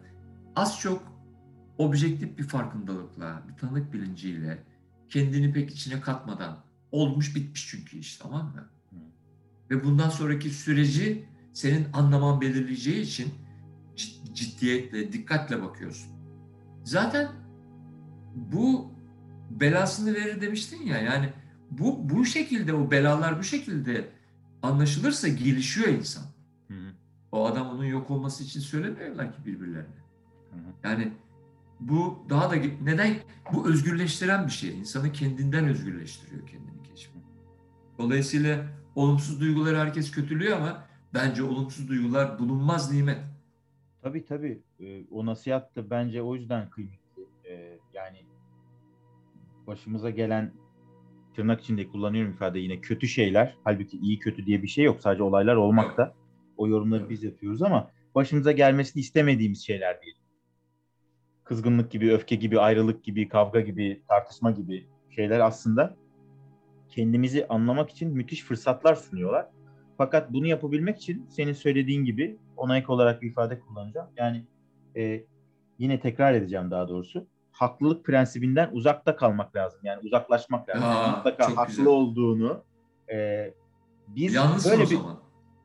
az 0.55 0.79
çok 0.79 1.03
objektif 1.77 2.37
bir 2.37 2.43
farkındalıkla, 2.43 3.41
bir 3.47 3.57
tanık 3.57 3.93
bilinciyle 3.93 4.63
kendini 5.13 5.53
pek 5.53 5.71
içine 5.71 6.01
katmadan 6.01 6.63
olmuş 6.91 7.35
bitmiş 7.35 7.67
çünkü 7.69 7.97
iş 7.97 8.17
tamam 8.17 8.45
mı? 8.45 8.69
Hı. 8.89 8.95
Ve 9.69 9.83
bundan 9.83 10.09
sonraki 10.09 10.49
süreci 10.49 11.25
senin 11.53 11.87
anlaman 11.93 12.41
belirleyeceği 12.41 13.01
için 13.01 13.33
ciddiyetle, 14.33 15.13
dikkatle 15.13 15.61
bakıyorsun. 15.61 16.11
Zaten 16.83 17.27
bu 18.35 18.91
belasını 19.49 20.13
verir 20.13 20.41
demiştin 20.41 20.85
ya 20.85 20.97
yani 20.97 21.29
bu 21.71 22.09
bu 22.09 22.25
şekilde 22.25 22.73
o 22.73 22.91
belalar 22.91 23.39
bu 23.39 23.43
şekilde 23.43 24.09
anlaşılırsa 24.61 25.27
gelişiyor 25.27 25.87
insan. 25.87 26.23
Hı 26.67 26.73
hı. 26.73 26.91
O 27.31 27.45
adam 27.45 27.69
onun 27.69 27.85
yok 27.85 28.11
olması 28.11 28.43
için 28.43 28.59
söylemiyorlar 28.59 29.33
ki 29.33 29.45
birbirlerine. 29.45 30.03
Hı 30.51 30.55
hı. 30.55 30.73
Yani 30.83 31.13
bu 31.79 32.25
daha 32.29 32.51
da 32.51 32.55
neden 32.81 33.15
bu 33.53 33.69
özgürleştiren 33.69 34.45
bir 34.45 34.51
şey. 34.51 34.79
İnsanı 34.79 35.11
kendinden 35.11 35.65
özgürleştiriyor 35.65 36.47
kendini 36.47 36.83
keşfi. 36.83 37.17
Dolayısıyla 37.97 38.65
olumsuz 38.95 39.41
duyguları 39.41 39.77
herkes 39.77 40.11
kötülüyor 40.11 40.57
ama 40.57 40.87
bence 41.13 41.43
olumsuz 41.43 41.89
duygular 41.89 42.39
bulunmaz 42.39 42.91
nimet. 42.91 43.19
Tabii 44.01 44.25
tabii. 44.25 44.61
Ee, 44.79 45.03
o 45.11 45.25
nasihat 45.25 45.75
da 45.75 45.89
bence 45.89 46.21
o 46.21 46.35
yüzden 46.35 46.69
kıymetli. 46.69 47.23
Ee, 47.49 47.79
yani 47.93 48.17
başımıza 49.67 50.09
gelen 50.09 50.51
tırnak 51.35 51.61
içinde 51.61 51.87
kullanıyorum 51.87 52.33
ifade 52.33 52.59
yine 52.59 52.81
kötü 52.81 53.07
şeyler. 53.07 53.55
Halbuki 53.63 53.97
iyi 53.97 54.19
kötü 54.19 54.45
diye 54.45 54.63
bir 54.63 54.67
şey 54.67 54.85
yok. 54.85 55.01
Sadece 55.01 55.23
olaylar 55.23 55.55
olmakta. 55.55 56.13
O 56.57 56.67
yorumları 56.67 57.09
biz 57.09 57.23
yapıyoruz 57.23 57.61
ama 57.61 57.91
başımıza 58.15 58.51
gelmesini 58.51 59.01
istemediğimiz 59.01 59.65
şeyler 59.65 60.01
değil 60.01 60.15
kızgınlık 61.43 61.91
gibi, 61.91 62.13
öfke 62.13 62.35
gibi, 62.35 62.59
ayrılık 62.59 63.03
gibi, 63.03 63.27
kavga 63.27 63.59
gibi, 63.61 64.01
tartışma 64.07 64.51
gibi 64.51 64.87
şeyler 65.09 65.39
aslında 65.39 65.95
kendimizi 66.89 67.47
anlamak 67.47 67.89
için 67.89 68.13
müthiş 68.13 68.43
fırsatlar 68.43 68.95
sunuyorlar. 68.95 69.47
Fakat 69.97 70.33
bunu 70.33 70.47
yapabilmek 70.47 70.97
için 70.97 71.25
senin 71.29 71.53
söylediğin 71.53 72.05
gibi 72.05 72.37
ona 72.57 72.77
ek 72.77 72.87
olarak 72.91 73.21
bir 73.21 73.29
ifade 73.29 73.59
kullanacağım. 73.59 74.07
Yani 74.17 74.45
e, 74.95 75.23
yine 75.79 75.99
tekrar 75.99 76.33
edeceğim 76.33 76.71
daha 76.71 76.89
doğrusu. 76.89 77.27
Haklılık 77.51 78.05
prensibinden 78.05 78.69
uzakta 78.71 79.15
kalmak 79.15 79.55
lazım. 79.55 79.79
Yani 79.83 79.99
uzaklaşmak 80.03 80.69
lazım. 80.69 80.83
Aa, 80.83 80.93
yani 80.93 81.15
mutlaka 81.17 81.57
haklı 81.57 81.67
güzel. 81.67 81.85
olduğunu 81.85 82.63
e, 83.11 83.49
biz 84.07 84.33
Yalnızsın 84.33 84.71
böyle 84.71 84.83
bir 84.83 84.95
zaman. 84.95 85.19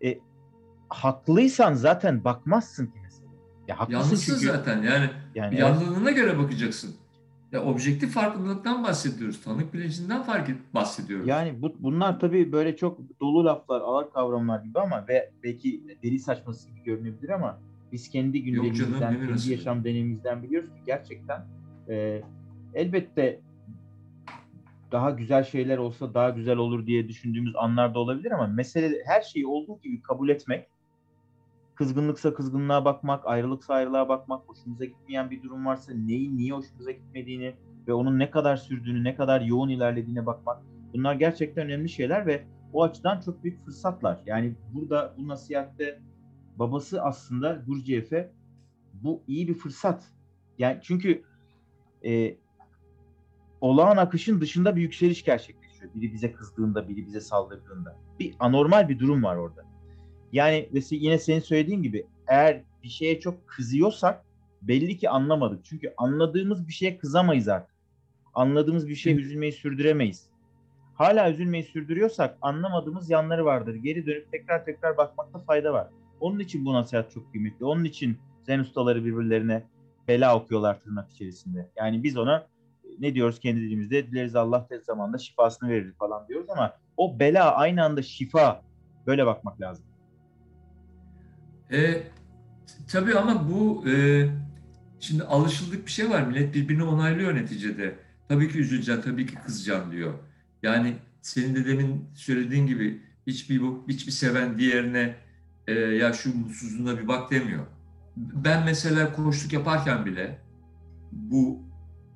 E, 0.05 0.19
haklıysan 0.89 1.75
zaten 1.75 2.25
bakmazsın 2.25 2.87
ki 2.87 2.99
ya 3.69 3.81
haklısın 3.81 4.01
Yalnızsın 4.01 4.35
çünkü. 4.35 4.47
zaten 4.47 4.83
yani, 4.83 5.11
yani 5.35 5.61
yanlılığına 5.61 6.11
evet. 6.11 6.17
göre 6.17 6.39
bakacaksın. 6.39 6.95
Ya 7.53 7.65
objektif 7.65 8.15
farkındalıktan 8.15 8.85
bahsediyoruz. 8.85 9.43
Tanık 9.43 9.75
bilincinden 9.75 10.23
fark 10.23 10.75
bahsediyoruz. 10.75 11.29
Yani 11.29 11.63
bu, 11.63 11.77
bunlar 11.79 12.21
tabii 12.21 12.53
böyle 12.53 12.77
çok 12.77 12.99
dolu 13.21 13.45
laflar, 13.45 13.81
ağır 13.81 14.11
kavramlar 14.11 14.65
gibi 14.65 14.81
ama 14.81 15.09
ve 15.09 15.31
belki 15.43 15.99
deli 16.03 16.19
saçması 16.19 16.69
gibi 16.69 16.83
görünebilir 16.83 17.29
ama 17.29 17.61
biz 17.93 18.09
kendi 18.09 18.43
gündemimizden, 18.43 19.01
kendi 19.01 19.51
yaşam 19.51 19.85
deneyimimizden 19.85 20.43
biliyoruz 20.43 20.71
ki 20.71 20.81
gerçekten 20.87 21.47
e, 21.89 22.23
elbette 22.75 23.41
daha 24.93 25.11
güzel 25.11 25.45
şeyler 25.45 25.79
olsa 25.79 26.15
daha 26.15 26.31
güzel 26.31 26.57
olur 26.57 26.87
diye 26.87 27.09
düşündüğümüz 27.09 27.57
anlar 27.57 27.95
da 27.95 27.99
olabilir 27.99 28.31
ama 28.31 28.47
mesele 28.47 29.03
her 29.07 29.23
şeyi 29.23 29.47
olduğu 29.47 29.81
gibi 29.81 30.03
kabul 30.03 30.29
etmek 30.29 30.67
kızgınlıksa 31.79 32.35
kızgınlığa 32.35 32.85
bakmak, 32.85 33.27
ayrılıksa 33.27 33.75
ayrılığa 33.75 34.09
bakmak, 34.09 34.49
hoşumuza 34.49 34.85
gitmeyen 34.85 35.31
bir 35.31 35.43
durum 35.43 35.67
varsa 35.67 35.93
neyin 35.93 36.37
niye 36.37 36.53
hoşumuza 36.53 36.91
gitmediğini 36.91 37.55
ve 37.89 37.93
onun 37.93 38.19
ne 38.19 38.31
kadar 38.31 38.57
sürdüğünü, 38.57 39.05
ne 39.05 39.15
kadar 39.15 39.41
yoğun 39.41 39.69
ilerlediğine 39.69 40.27
bakmak. 40.27 40.63
Bunlar 40.95 41.15
gerçekten 41.15 41.67
önemli 41.67 41.89
şeyler 41.89 42.27
ve 42.27 42.45
o 42.73 42.83
açıdan 42.83 43.21
çok 43.21 43.45
büyük 43.45 43.65
fırsatlar. 43.65 44.21
Yani 44.27 44.55
burada 44.75 45.15
bu 45.19 45.29
nasihatte 45.29 46.01
babası 46.57 47.03
aslında 47.03 47.63
Gurciyev'e 47.67 48.33
bu 48.93 49.23
iyi 49.27 49.49
bir 49.49 49.55
fırsat. 49.55 50.13
Yani 50.59 50.79
çünkü 50.83 51.23
e, 52.05 52.37
olağan 53.61 53.97
akışın 53.97 54.41
dışında 54.41 54.77
bir 54.77 54.83
yükseliş 54.83 55.25
gerçekleşiyor. 55.25 55.95
Biri 55.95 56.13
bize 56.13 56.33
kızdığında, 56.33 56.89
biri 56.89 57.07
bize 57.07 57.21
saldırdığında. 57.21 57.97
Bir 58.19 58.35
anormal 58.39 58.89
bir 58.89 58.99
durum 58.99 59.23
var 59.23 59.37
orada. 59.37 59.68
Yani 60.33 60.69
mesela 60.73 61.01
yine 61.03 61.19
senin 61.19 61.41
söylediğin 61.41 61.83
gibi 61.83 62.07
eğer 62.27 62.63
bir 62.83 62.89
şeye 62.89 63.21
çok 63.21 63.49
kızıyorsak 63.49 64.25
belli 64.63 64.97
ki 64.99 65.11
anlamadık. 65.11 65.65
Çünkü 65.65 65.95
anladığımız 65.97 66.69
bir 66.69 66.73
şeye 66.73 66.99
kızamayız 66.99 67.49
artık. 67.49 67.75
Anladığımız 68.35 68.89
bir 68.89 68.95
şeye 68.95 69.17
üzülmeyi 69.17 69.53
sürdüremeyiz. 69.53 70.31
Hala 70.95 71.31
üzülmeyi 71.31 71.65
sürdürüyorsak 71.65 72.39
anlamadığımız 72.43 73.11
yanları 73.11 73.45
vardır. 73.45 73.75
Geri 73.75 74.07
dönüp 74.07 74.33
tekrar 74.33 74.65
tekrar 74.65 74.97
bakmakta 74.97 75.39
fayda 75.39 75.73
var. 75.73 75.89
Onun 76.21 76.39
için 76.39 76.65
bu 76.65 76.73
nasihat 76.73 77.13
çok 77.13 77.33
kıymetli. 77.33 77.65
Onun 77.65 77.85
için 77.85 78.19
zen 78.43 78.59
ustaları 78.59 79.05
birbirlerine 79.05 79.63
bela 80.09 80.37
okuyorlar 80.37 80.81
tırnak 80.81 81.11
içerisinde. 81.11 81.71
Yani 81.77 82.03
biz 82.03 82.17
ona 82.17 82.47
ne 82.99 83.15
diyoruz 83.15 83.41
kendi 83.41 83.61
dilimizde? 83.61 84.07
Dileriz 84.07 84.37
Allah 84.37 84.67
tez 84.67 84.85
zamanda 84.85 85.19
şifasını 85.19 85.69
verir 85.69 85.93
falan 85.99 86.29
diyoruz 86.29 86.51
ama 86.51 86.75
o 86.97 87.19
bela 87.19 87.55
aynı 87.55 87.85
anda 87.85 88.03
şifa. 88.03 88.63
Böyle 89.07 89.27
bakmak 89.27 89.61
lazım. 89.61 89.87
E, 91.73 92.03
tabii 92.89 93.15
ama 93.15 93.51
bu 93.51 93.85
e, 93.89 94.27
şimdi 95.01 95.23
alışıldık 95.23 95.87
bir 95.87 95.91
şey 95.91 96.11
var. 96.11 96.23
Millet 96.23 96.55
birbirini 96.55 96.83
onaylıyor 96.83 97.35
neticede. 97.35 97.99
Tabii 98.29 98.53
ki 98.53 98.59
üzüleceksin, 98.59 99.03
tabii 99.03 99.27
ki 99.27 99.35
kızacaksın 99.35 99.93
diyor. 99.93 100.15
Yani 100.63 100.97
senin 101.23 101.55
de 101.55 101.67
demin 101.67 102.05
söylediğin 102.15 102.67
gibi 102.67 103.03
hiçbir 103.27 103.63
hiçbir 103.89 104.13
seven 104.13 104.59
diğerine 104.59 105.17
e, 105.67 105.73
ya 105.73 106.13
şu 106.13 106.39
mutsuzluğuna 106.39 106.99
bir 106.99 107.09
bak 107.09 107.31
demiyor. 107.31 107.67
Ben 108.17 108.65
mesela 108.65 109.13
koştuk 109.13 109.53
yaparken 109.53 110.07
bile 110.07 110.39
bu 111.13 111.63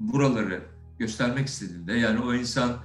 buraları 0.00 0.60
göstermek 0.98 1.46
istediğimde 1.46 1.92
yani 1.92 2.20
o 2.20 2.34
insan 2.34 2.76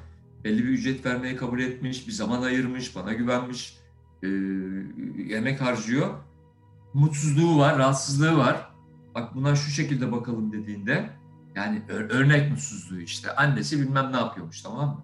belli 0.44 0.64
bir 0.64 0.70
ücret 0.70 1.06
vermeye 1.06 1.36
kabul 1.36 1.60
etmiş, 1.60 2.08
bir 2.08 2.12
zaman 2.12 2.42
ayırmış, 2.42 2.96
bana 2.96 3.14
güvenmiş, 3.14 3.78
e, 4.24 4.28
yemek 5.28 5.62
harcıyor. 5.62 6.27
Mutsuzluğu 6.98 7.58
var, 7.58 7.78
rahatsızlığı 7.78 8.38
var. 8.38 8.70
Bak 9.16 9.36
buna 9.36 9.56
şu 9.56 9.72
şekilde 9.72 10.12
bakalım 10.12 10.52
dediğinde 10.52 11.10
yani 11.56 11.84
örnek 11.90 12.52
mutsuzluğu 12.52 13.00
işte. 13.00 13.36
Annesi 13.36 13.80
bilmem 13.80 14.12
ne 14.12 14.18
yapıyormuş 14.18 14.62
tamam 14.62 14.90
mı? 14.90 15.04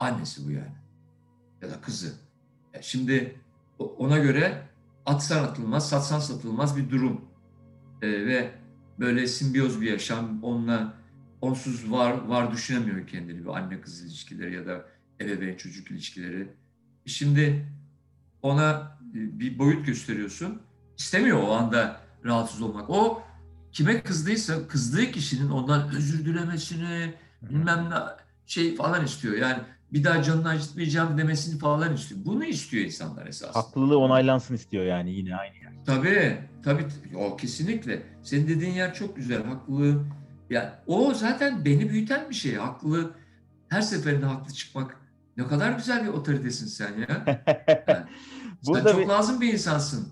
Annesi 0.00 0.46
bu 0.46 0.50
yani. 0.50 0.76
Ya 1.62 1.70
da 1.70 1.80
kızı. 1.80 2.14
Ya 2.74 2.82
şimdi 2.82 3.40
ona 3.78 4.18
göre 4.18 4.68
atsan 5.06 5.44
atılmaz, 5.44 5.88
satsan 5.88 6.18
satılmaz 6.18 6.76
bir 6.76 6.90
durum. 6.90 7.20
Ee, 8.02 8.08
ve 8.08 8.54
böyle 8.98 9.26
simbiyoz 9.26 9.80
bir 9.80 9.90
yaşam, 9.90 10.44
onunla 10.44 10.94
onsuz 11.40 11.90
var 11.90 12.24
var 12.28 12.52
düşünemiyor 12.52 13.06
kendini 13.06 13.44
bir 13.44 13.58
anne 13.58 13.80
kız 13.80 14.02
ilişkileri 14.02 14.54
ya 14.54 14.66
da 14.66 14.84
ebeveyn 15.20 15.56
çocuk 15.56 15.90
ilişkileri. 15.90 16.54
Şimdi 17.06 17.72
ona 18.42 18.98
e, 18.99 18.99
bir 19.14 19.58
boyut 19.58 19.86
gösteriyorsun. 19.86 20.62
İstemiyor 20.98 21.42
o 21.42 21.52
anda 21.52 22.00
rahatsız 22.24 22.62
olmak. 22.62 22.90
O 22.90 23.22
kime 23.72 24.02
kızdıysa 24.02 24.68
kızdığı 24.68 25.10
kişinin 25.10 25.50
ondan 25.50 25.90
özür 25.96 26.24
dilemesini 26.24 27.14
bilmem 27.42 27.90
ne 27.90 27.94
şey 28.46 28.76
falan 28.76 29.04
istiyor. 29.04 29.36
Yani 29.36 29.58
bir 29.92 30.04
daha 30.04 30.22
canını 30.22 30.48
acıtmayacağım 30.48 31.18
demesini 31.18 31.58
falan 31.58 31.94
istiyor. 31.94 32.20
Bunu 32.24 32.44
istiyor 32.44 32.84
insanlar 32.84 33.26
esas. 33.26 33.56
Haklılığı 33.56 33.98
onaylansın 33.98 34.54
istiyor 34.54 34.84
yani 34.84 35.12
yine 35.12 35.36
aynı 35.36 35.56
yer. 35.56 35.72
Tabii, 35.86 36.38
tabii. 36.64 36.86
O 37.16 37.36
kesinlikle. 37.36 38.02
Senin 38.22 38.48
dediğin 38.48 38.72
yer 38.72 38.94
çok 38.94 39.16
güzel. 39.16 39.44
Haklılığı 39.44 40.04
yani 40.50 40.68
o 40.86 41.14
zaten 41.14 41.64
beni 41.64 41.90
büyüten 41.90 42.30
bir 42.30 42.34
şey. 42.34 42.54
Haklı 42.54 43.14
her 43.68 43.82
seferinde 43.82 44.26
haklı 44.26 44.54
çıkmak. 44.54 44.96
Ne 45.36 45.46
kadar 45.46 45.72
güzel 45.72 46.04
bir 46.04 46.08
otoritesin 46.08 46.66
sen 46.66 46.92
ya. 46.98 47.44
Yani, 47.88 48.04
sen 48.62 48.84
çok 48.84 48.98
bir, 48.98 49.06
lazım 49.06 49.40
bir 49.40 49.52
insansın. 49.52 50.08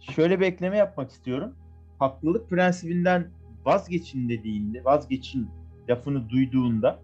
Şöyle 0.00 0.40
bir 0.40 0.46
ekleme 0.46 0.76
yapmak 0.76 1.10
istiyorum. 1.10 1.54
Haklılık 1.98 2.50
prensibinden 2.50 3.30
vazgeçin 3.64 4.28
dediğinde, 4.28 4.84
vazgeçin 4.84 5.48
lafını 5.88 6.30
duyduğunda 6.30 6.98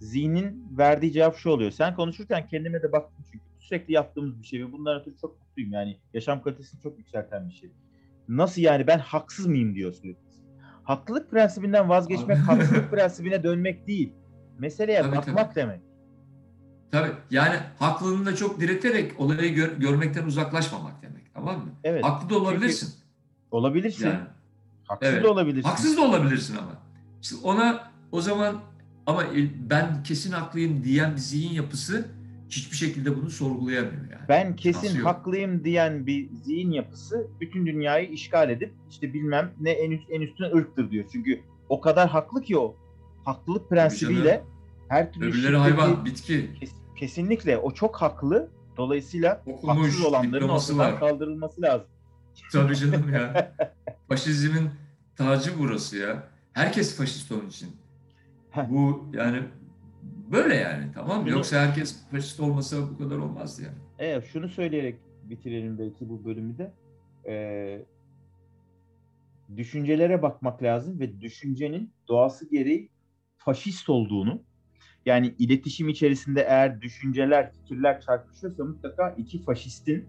zihnin 0.00 0.64
verdiği 0.78 1.12
cevap 1.12 1.36
şu 1.36 1.50
oluyor. 1.50 1.70
Sen 1.70 1.94
konuşurken 1.94 2.46
kendime 2.46 2.82
de 2.82 2.92
baktım 2.92 3.24
çünkü 3.32 3.44
sürekli 3.58 3.94
yaptığımız 3.94 4.42
bir 4.42 4.46
şey 4.46 4.66
ve 4.66 4.72
bundan 4.72 5.00
ötürü 5.00 5.16
çok 5.16 5.40
mutluyum. 5.40 5.72
Yani 5.72 5.96
yaşam 6.14 6.42
kalitesini 6.42 6.80
çok 6.80 6.98
yükselten 6.98 7.48
bir 7.48 7.54
şey. 7.54 7.70
Nasıl 8.28 8.62
yani 8.62 8.86
ben 8.86 8.98
haksız 8.98 9.46
mıyım 9.46 9.74
diyor 9.74 9.92
sürekli. 9.92 10.28
Haklılık 10.82 11.30
prensibinden 11.30 11.88
vazgeçmek 11.88 12.38
haksızlık 12.38 12.90
prensibine 12.90 13.42
dönmek 13.42 13.86
değil. 13.86 14.12
Meseleye 14.58 15.02
tabii, 15.02 15.16
bakmak 15.16 15.54
tabii. 15.54 15.54
demek. 15.54 15.80
Tabii 16.90 17.10
yani 17.30 17.56
haklılığını 17.78 18.26
da 18.26 18.36
çok 18.36 18.60
direterek 18.60 19.20
olayı 19.20 19.54
gör, 19.54 19.72
görmekten 19.72 20.24
uzaklaşmamak 20.24 21.02
demek. 21.02 21.34
Tamam 21.34 21.56
mı? 21.56 21.70
Evet. 21.84 22.04
Haklı 22.04 22.30
da 22.30 22.38
olabilirsin. 22.38 22.86
Çünkü 22.86 22.98
olabilirsin. 23.50 24.06
Yani, 24.06 24.18
Haksız 24.84 25.12
evet. 25.12 25.24
da 25.24 25.30
olabilirsin. 25.30 25.68
Haksız 25.68 25.96
da 25.96 26.00
olabilirsin 26.00 26.56
ama. 26.56 26.72
İşte 27.22 27.36
ona 27.42 27.90
o 28.12 28.20
zaman 28.20 28.60
ama 29.06 29.24
ben 29.70 30.02
kesin 30.02 30.32
haklıyım 30.32 30.84
diyen 30.84 31.12
bir 31.12 31.20
zihin 31.20 31.52
yapısı 31.54 32.08
hiçbir 32.50 32.76
şekilde 32.76 33.16
bunu 33.16 33.30
sorgulayamıyor 33.30 34.10
yani. 34.10 34.28
Ben 34.28 34.56
kesin 34.56 35.00
haklıyım 35.00 35.64
diyen 35.64 36.06
bir 36.06 36.28
zihin 36.44 36.70
yapısı 36.70 37.26
bütün 37.40 37.66
dünyayı 37.66 38.08
işgal 38.08 38.50
edip 38.50 38.72
işte 38.90 39.14
bilmem 39.14 39.52
ne 39.60 39.70
en 39.70 39.90
üst 39.90 40.10
en 40.10 40.20
üstüne 40.20 40.46
ırktır 40.46 40.90
diyor. 40.90 41.04
Çünkü 41.12 41.40
o 41.68 41.80
kadar 41.80 42.08
haklı 42.08 42.42
ki 42.42 42.58
o. 42.58 42.76
Haklılık 43.24 43.70
prensibiyle 43.70 44.44
her 44.88 45.12
türlü 45.12 45.26
Öbürleri 45.30 45.56
hayvan, 45.56 46.04
bitki. 46.04 46.50
Kes, 46.60 46.70
kesinlikle 46.98 47.58
o 47.58 47.70
çok 47.74 47.96
haklı. 47.96 48.50
Dolayısıyla 48.76 49.42
Okumuş, 49.46 49.86
haksız 49.86 50.04
olanların 50.04 50.48
ortadan 50.48 50.78
var. 50.78 50.98
kaldırılması 51.00 51.62
lazım. 51.62 51.86
Tabii 52.52 52.76
canım 52.76 53.12
ya. 53.12 53.52
Faşizmin 54.08 54.70
tacı 55.16 55.50
burası 55.58 55.96
ya. 55.96 56.28
Herkes 56.52 56.96
faşist 56.96 57.32
onun 57.32 57.46
için. 57.48 57.68
Bu 58.68 59.06
yani 59.12 59.42
böyle 60.32 60.54
yani 60.54 60.84
tamam 60.94 61.22
mı? 61.22 61.30
Yoksa 61.30 61.56
herkes 61.60 62.06
faşist 62.10 62.40
olmasa 62.40 62.76
bu 62.90 62.98
kadar 62.98 63.16
olmazdı 63.16 63.62
yani. 63.62 63.76
Evet 63.98 64.24
şunu 64.32 64.48
söyleyerek 64.48 64.96
bitirelim 65.24 65.78
belki 65.78 66.08
bu 66.08 66.24
bölümü 66.24 66.58
de. 66.58 66.72
Ee, 67.28 67.82
düşüncelere 69.56 70.22
bakmak 70.22 70.62
lazım 70.62 71.00
ve 71.00 71.20
düşüncenin 71.20 71.92
doğası 72.08 72.50
gereği 72.50 72.90
faşist 73.38 73.88
olduğunu 73.88 74.42
yani 75.06 75.34
iletişim 75.38 75.88
içerisinde 75.88 76.40
eğer 76.40 76.80
düşünceler, 76.80 77.52
fikirler 77.52 78.00
çarpışıyorsa 78.00 78.64
mutlaka 78.64 79.10
iki 79.10 79.42
faşistin 79.42 80.08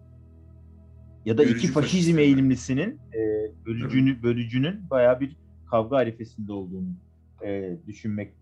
ya 1.26 1.38
da 1.38 1.42
Bölücü 1.42 1.58
iki 1.58 1.68
faşizm 1.68 2.12
faşist 2.12 2.20
eğilimlisinin 2.20 3.00
e, 3.14 3.20
bölücünü, 3.66 4.24
bölücünün 4.24 4.90
bayağı 4.90 5.20
bir 5.20 5.36
kavga 5.70 5.98
arifesinde 5.98 6.54
olduğunu 6.54 6.90
e, 7.46 7.78
düşünmek, 7.88 8.34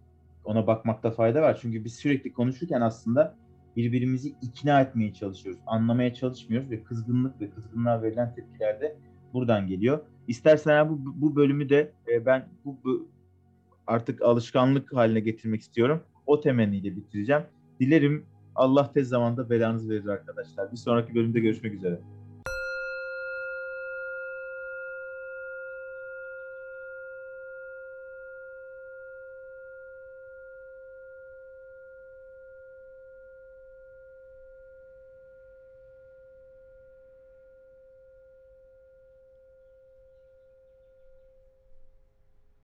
ona 0.46 0.68
bakmakta 0.68 1.12
fayda 1.12 1.42
var. 1.42 1.60
Çünkü 1.62 1.86
biz 1.86 1.96
sürekli 1.96 2.34
konuşurken 2.34 2.82
aslında 2.82 3.36
birbirimizi 3.76 4.36
ikna 4.42 4.82
etmeye 4.82 5.14
çalışıyoruz. 5.14 5.62
Anlamaya 5.68 6.14
çalışmıyoruz 6.14 6.72
ve 6.72 6.84
kızgınlık 6.84 7.42
ve 7.42 7.50
kızgınlığa 7.50 8.02
verilen 8.02 8.36
tepkiler 8.36 8.82
de 8.82 8.96
buradan 9.34 9.68
geliyor. 9.68 10.00
İstersen 10.28 10.90
bu, 10.90 11.22
bu 11.22 11.36
bölümü 11.36 11.70
de 11.70 11.92
e, 12.12 12.26
ben 12.26 12.50
bu, 12.66 12.78
bu 12.84 13.08
artık 13.88 14.22
alışkanlık 14.22 14.94
haline 14.94 15.20
getirmek 15.20 15.62
istiyorum. 15.62 16.04
O 16.28 16.42
temenniyle 16.42 16.96
bitireceğim. 16.96 17.42
Dilerim 17.80 18.26
Allah 18.56 18.94
tez 18.94 19.10
zamanda 19.10 19.50
belanızı 19.50 19.90
verir 19.90 20.08
arkadaşlar. 20.08 20.72
Bir 20.72 20.78
sonraki 20.78 21.16
bölümde 21.16 21.40
görüşmek 21.40 21.74
üzere. 21.74 22.00